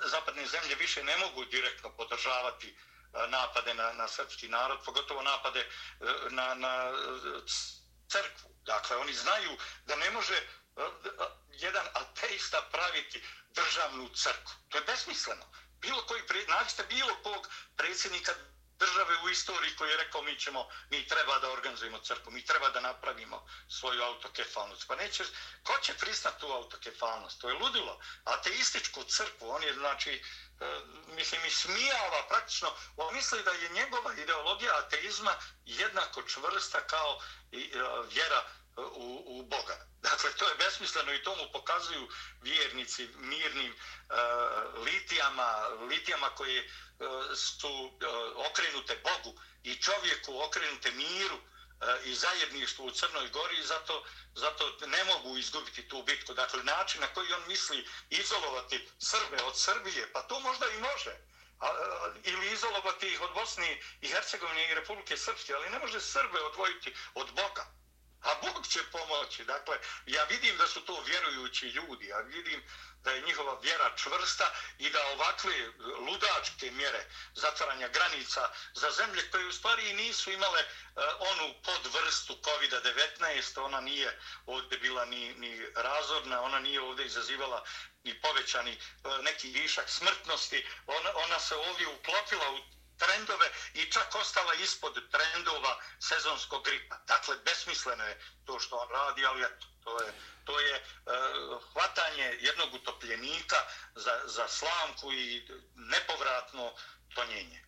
zapadne 0.06 0.48
zemlje 0.48 0.76
više 0.76 1.04
ne 1.04 1.18
mogu 1.18 1.46
direktno 1.46 1.96
podržavati 1.98 2.76
uh, 2.76 3.30
napade 3.30 3.74
na, 3.74 3.94
na 3.94 4.08
srpski 4.08 4.48
narod, 4.48 4.80
pogotovo 4.86 5.22
napade 5.22 5.70
na, 6.30 6.54
na 6.54 6.92
crkvu. 8.08 8.50
Dakle, 8.66 8.98
oni 8.98 9.14
znaju 9.14 9.58
da 9.86 9.96
ne 9.96 10.12
može 10.12 10.48
jedan 11.54 11.88
ateista 11.94 12.62
praviti 12.72 13.24
državnu 13.50 14.10
crkvu. 14.10 14.54
To 14.70 14.78
je 14.78 14.84
besmisleno. 14.84 15.46
Bilo 15.82 16.06
koji, 16.06 16.22
nađite 16.48 16.84
bilo 16.84 17.16
kog 17.24 17.48
predsjednika 17.78 18.34
države 18.80 19.18
u 19.24 19.30
istoriji 19.30 19.76
koji 19.76 19.90
je 19.92 19.98
rekao 19.98 20.22
mi 20.22 20.40
ćemo, 20.40 20.68
mi 20.90 21.08
treba 21.08 21.40
da 21.40 21.52
organizujemo 21.52 22.00
crkvu, 22.00 22.32
mi 22.32 22.46
treba 22.46 22.70
da 22.70 22.80
napravimo 22.80 23.48
svoju 23.70 24.04
autokefalnost. 24.04 24.88
Pa 24.88 24.96
neće, 24.96 25.24
ko 25.64 25.78
će 25.82 25.94
pristati 25.94 26.40
tu 26.40 26.48
autokefalnost? 26.48 27.42
To 27.42 27.50
je 27.50 27.54
ludilo. 27.54 28.00
Ateističku 28.24 29.04
crkvu, 29.04 29.50
on 29.50 29.64
je, 29.64 29.74
znači, 29.74 30.12
e, 30.12 30.22
mislim, 31.08 31.46
i 31.46 31.50
smijava 31.50 32.28
praktično, 32.30 32.74
on 32.98 33.14
misli 33.14 33.44
da 33.44 33.52
je 33.52 33.70
njegova 33.70 34.14
ideologija 34.14 34.78
ateizma 34.78 35.34
jednako 35.66 36.24
čvrsta 36.24 36.88
kao 36.88 37.20
i, 37.52 37.62
e, 37.62 37.80
vjera 38.14 38.44
u, 38.78 39.24
u 39.26 39.44
Boga. 39.44 39.78
Dakle, 40.10 40.32
to 40.34 40.50
je 40.50 40.56
besmisleno 40.56 41.14
i 41.14 41.24
tomu 41.24 41.44
pokazuju 41.54 42.08
vjernici 42.42 43.08
mirnim 43.16 43.74
uh, 43.74 44.84
litijama, 44.86 45.68
litijama 45.90 46.30
koje 46.30 46.64
uh, 46.64 47.38
su 47.38 47.70
uh, 47.70 48.46
okrenute 48.52 49.02
Bogu 49.04 49.40
i 49.64 49.76
čovjeku 49.76 50.42
okrenute 50.42 50.92
miru 50.92 51.36
uh, 51.36 52.06
i 52.06 52.16
zajedništvu 52.16 52.86
u 52.86 52.92
Crnoj 52.92 53.30
Gori 53.30 53.58
i 53.58 53.66
zato, 53.66 54.06
zato 54.36 54.78
ne 54.88 55.04
mogu 55.04 55.38
izgubiti 55.38 55.88
tu 55.88 56.04
bitku. 56.04 56.34
Dakle, 56.34 56.64
način 56.64 57.02
na 57.02 57.08
koji 57.08 57.34
on 57.34 57.48
misli 57.48 57.88
izolovati 58.10 58.90
Srbe 59.00 59.44
od 59.44 59.60
Srbije, 59.60 60.14
pa 60.14 60.22
to 60.22 60.40
možda 60.40 60.66
i 60.70 60.78
može. 60.78 61.18
ili 62.24 62.52
izolovati 62.52 63.08
ih 63.08 63.22
od 63.22 63.34
Bosne 63.34 63.80
i 64.02 64.08
Hercegovine 64.08 64.72
i 64.72 64.76
Republike 64.76 65.18
Srpske, 65.18 65.54
ali 65.54 65.70
ne 65.70 65.80
može 65.80 66.02
Srbe 66.02 66.42
odvojiti 66.42 66.94
od 67.14 67.28
Boga. 67.36 67.66
A 68.24 68.36
Bog 68.42 68.68
će 68.68 68.80
pomoći. 68.92 69.44
Dakle, 69.46 69.78
ja 70.06 70.24
vidim 70.24 70.58
da 70.58 70.68
su 70.68 70.82
to 70.82 71.02
vjerujući 71.02 71.68
ljudi, 71.68 72.08
ja 72.08 72.20
vidim 72.20 72.64
da 73.04 73.12
je 73.12 73.22
njihova 73.22 73.60
vjera 73.60 73.92
čvrsta 73.96 74.52
i 74.80 74.90
da 74.90 75.08
ovakve 75.08 75.54
ludačke 75.78 76.72
mjere 76.72 77.06
zatvaranja 77.36 77.88
granica 77.88 78.50
za 78.74 78.92
zemlje 78.92 79.30
koje 79.32 79.48
u 79.48 79.52
stvari 79.52 79.94
nisu 79.94 80.32
imale 80.32 80.64
uh, 80.64 81.04
onu 81.20 81.54
podvrstu 81.64 82.34
COVID-19, 82.34 83.62
ona 83.62 83.82
nije 83.82 84.20
ovdje 84.46 84.78
bila 84.78 85.06
ni, 85.06 85.34
ni 85.34 85.66
razorna, 85.76 86.42
ona 86.42 86.60
nije 86.60 86.82
ovdje 86.82 87.06
izazivala 87.06 87.64
ni 88.04 88.22
povećani 88.22 88.78
uh, 89.04 89.24
neki 89.24 89.50
višak 89.50 89.90
smrtnosti, 89.90 90.68
ona, 90.88 91.10
ona 91.16 91.40
se 91.40 91.56
ovdje 91.56 91.88
uklopila 91.88 92.52
u 92.52 92.83
trendove 93.02 93.48
i 93.74 93.92
čak 93.92 94.16
ostala 94.16 94.54
ispod 94.54 94.94
trendova 94.94 95.74
sezonskog 96.00 96.62
gripa. 96.66 96.96
Dakle, 97.08 97.36
besmisleno 97.46 98.04
je 98.04 98.20
to 98.46 98.60
što 98.60 98.76
on 98.76 98.90
radi, 98.90 99.26
ali 99.26 99.42
eto, 99.44 99.66
to 99.84 100.02
je, 100.04 100.10
to 100.46 100.60
je 100.60 100.74
uh, 100.76 100.84
hvatanje 101.74 102.28
jednog 102.48 102.70
utopljenika 102.74 103.60
za, 103.96 104.16
za 104.26 104.48
slamku 104.48 105.14
i 105.14 105.48
nepovratno 105.76 106.72
tonjenje. 107.16 107.64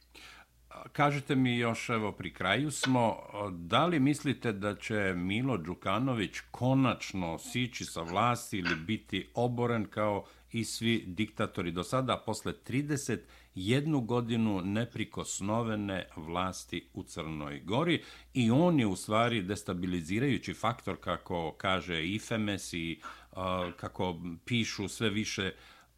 Kažete 0.91 1.35
mi 1.35 1.57
još, 1.57 1.89
evo, 1.89 2.11
pri 2.11 2.33
kraju 2.33 2.71
smo, 2.71 3.23
da 3.51 3.85
li 3.85 3.99
mislite 3.99 4.51
da 4.51 4.75
će 4.75 5.13
Milo 5.15 5.57
Đukanović 5.57 6.37
konačno 6.51 7.39
sići 7.39 7.85
sa 7.85 8.01
vlasti 8.01 8.57
ili 8.57 8.75
biti 8.75 9.29
oboren 9.33 9.89
kao 9.89 10.25
i 10.51 10.65
svi 10.65 11.03
diktatori 11.07 11.71
do 11.71 11.83
sada, 11.83 12.23
posle 12.25 12.53
30 12.67 13.19
jednu 13.55 14.01
godinu 14.01 14.61
neprikosnovene 14.61 16.07
vlasti 16.15 16.89
u 16.93 17.03
Crnoj 17.03 17.59
Gori 17.59 18.03
i 18.33 18.51
on 18.51 18.79
je 18.79 18.87
u 18.87 18.95
stvari 18.95 19.41
destabilizirajući 19.41 20.53
faktor 20.53 20.97
kako 21.01 21.55
kaže 21.57 22.05
IFEMES 22.05 22.73
i 22.73 22.99
uh, 23.31 23.37
kako 23.77 24.19
pišu 24.45 24.87
sve 24.87 25.09
više 25.09 25.51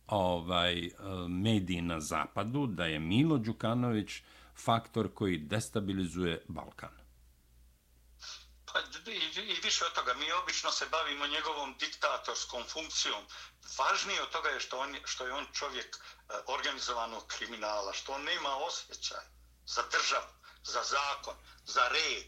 ovaj 0.08 0.86
e, 0.86 0.92
mediji 1.30 1.82
na 1.82 2.00
zapadu 2.00 2.68
da 2.68 2.86
je 2.86 3.00
Milo 3.00 3.38
Đukanović 3.38 4.22
faktor 4.56 5.14
koji 5.14 5.38
destabilizuje 5.38 6.42
Balkan. 6.48 6.97
Pa 8.78 9.12
i, 9.12 9.60
više 9.64 9.86
od 9.86 9.94
toga, 9.94 10.14
mi 10.14 10.32
obično 10.32 10.72
se 10.72 10.86
bavimo 10.86 11.28
njegovom 11.28 11.78
diktatorskom 11.78 12.64
funkcijom. 12.68 13.26
Važnije 13.78 14.22
od 14.22 14.30
toga 14.30 14.50
je 14.50 14.60
što, 14.60 14.80
on, 14.80 14.98
što 15.06 15.26
je 15.26 15.34
on 15.34 15.48
čovjek 15.54 15.96
e, 15.96 16.34
organizovanog 16.46 17.28
kriminala, 17.28 17.94
što 17.94 18.14
on 18.14 18.24
nema 18.24 18.58
osjećaj 18.58 19.26
za 19.66 19.84
državu, 19.92 20.34
za 20.64 20.84
zakon, 20.84 21.36
za 21.66 21.88
red. 21.88 22.26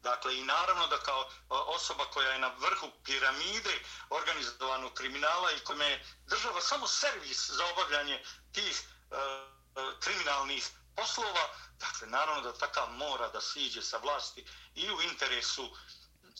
Dakle, 0.00 0.38
i 0.38 0.44
naravno 0.44 0.86
da 0.86 0.98
kao 0.98 1.22
e, 1.22 1.28
osoba 1.48 2.04
koja 2.04 2.32
je 2.32 2.38
na 2.38 2.50
vrhu 2.58 2.90
piramide 3.04 3.80
organizovanog 4.10 4.94
kriminala 4.94 5.52
i 5.52 5.64
kome 5.64 5.86
je 5.86 6.04
država 6.26 6.60
samo 6.60 6.86
servis 6.86 7.50
za 7.50 7.66
obavljanje 7.66 8.24
tih 8.52 8.82
uh, 9.10 10.00
kriminalnih 10.00 10.70
poslova, 10.96 11.48
dakle, 11.82 12.06
naravno 12.08 12.42
da 12.42 12.58
takav 12.58 12.90
mora 12.90 13.28
da 13.28 13.40
siđe 13.40 13.82
sa 13.82 13.98
vlasti 13.98 14.44
i 14.74 14.90
u 14.90 15.02
interesu 15.02 15.70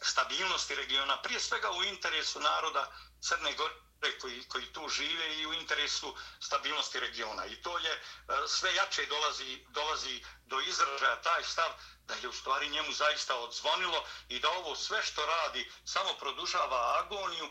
stabilnosti 0.02 0.74
regiona, 0.74 1.22
prije 1.22 1.40
svega 1.40 1.70
u 1.70 1.84
interesu 1.84 2.40
naroda 2.40 2.92
Crne 3.20 3.54
Gore 3.54 3.74
koji, 4.20 4.42
koji 4.48 4.72
tu 4.72 4.88
žive 4.88 5.36
i 5.38 5.46
u 5.46 5.52
interesu 5.52 6.14
stabilnosti 6.40 7.00
regiona. 7.00 7.46
I 7.46 7.62
to 7.62 7.78
je 7.78 7.92
e, 7.92 8.00
sve 8.48 8.74
jače 8.74 9.06
dolazi, 9.06 9.64
dolazi 9.68 10.24
do 10.46 10.60
izražaja 10.60 11.22
taj 11.22 11.44
stav 11.44 11.70
da 12.06 12.14
je 12.14 12.28
u 12.28 12.32
stvari 12.32 12.68
njemu 12.68 12.92
zaista 12.92 13.36
odzvonilo 13.36 14.04
i 14.28 14.40
da 14.40 14.50
ovo 14.50 14.76
sve 14.76 15.02
što 15.02 15.26
radi 15.26 15.70
samo 15.84 16.14
produžava 16.20 16.98
agoniju 17.04 17.44
uh, 17.44 17.50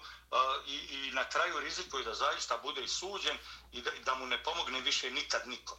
i, 0.67 0.75
i 0.75 1.11
na 1.11 1.29
kraju 1.29 1.59
rizikuje 1.59 2.03
da 2.03 2.13
zaista 2.13 2.57
bude 2.57 2.87
suđen 2.87 3.37
i 3.71 3.81
da, 3.81 3.91
da 4.05 4.15
mu 4.15 4.25
ne 4.25 4.43
pomogne 4.43 4.81
više 4.81 5.11
nikad 5.11 5.47
nikom. 5.47 5.77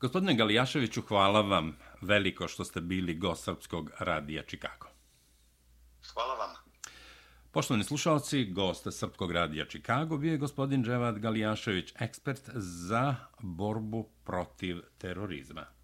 Gospodine 0.00 0.34
Galijaševiću, 0.34 1.02
hvala 1.02 1.40
vam 1.40 1.76
veliko 2.00 2.48
što 2.48 2.64
ste 2.64 2.80
bili 2.80 3.14
gost 3.14 3.44
Srpskog 3.44 3.90
radija 3.98 4.42
Čikago. 4.42 4.86
Hvala 6.12 6.34
vam. 6.34 6.56
Poštovani 7.50 7.84
slušalci, 7.84 8.44
gost 8.44 8.86
Srpskog 8.90 9.32
radija 9.32 9.66
Čikago 9.66 10.18
bio 10.18 10.32
je 10.32 10.38
gospodin 10.38 10.84
Dževad 10.84 11.18
Galijašević, 11.18 11.92
ekspert 11.98 12.50
za 12.54 13.14
borbu 13.40 14.08
protiv 14.24 14.80
terorizma. 14.98 15.77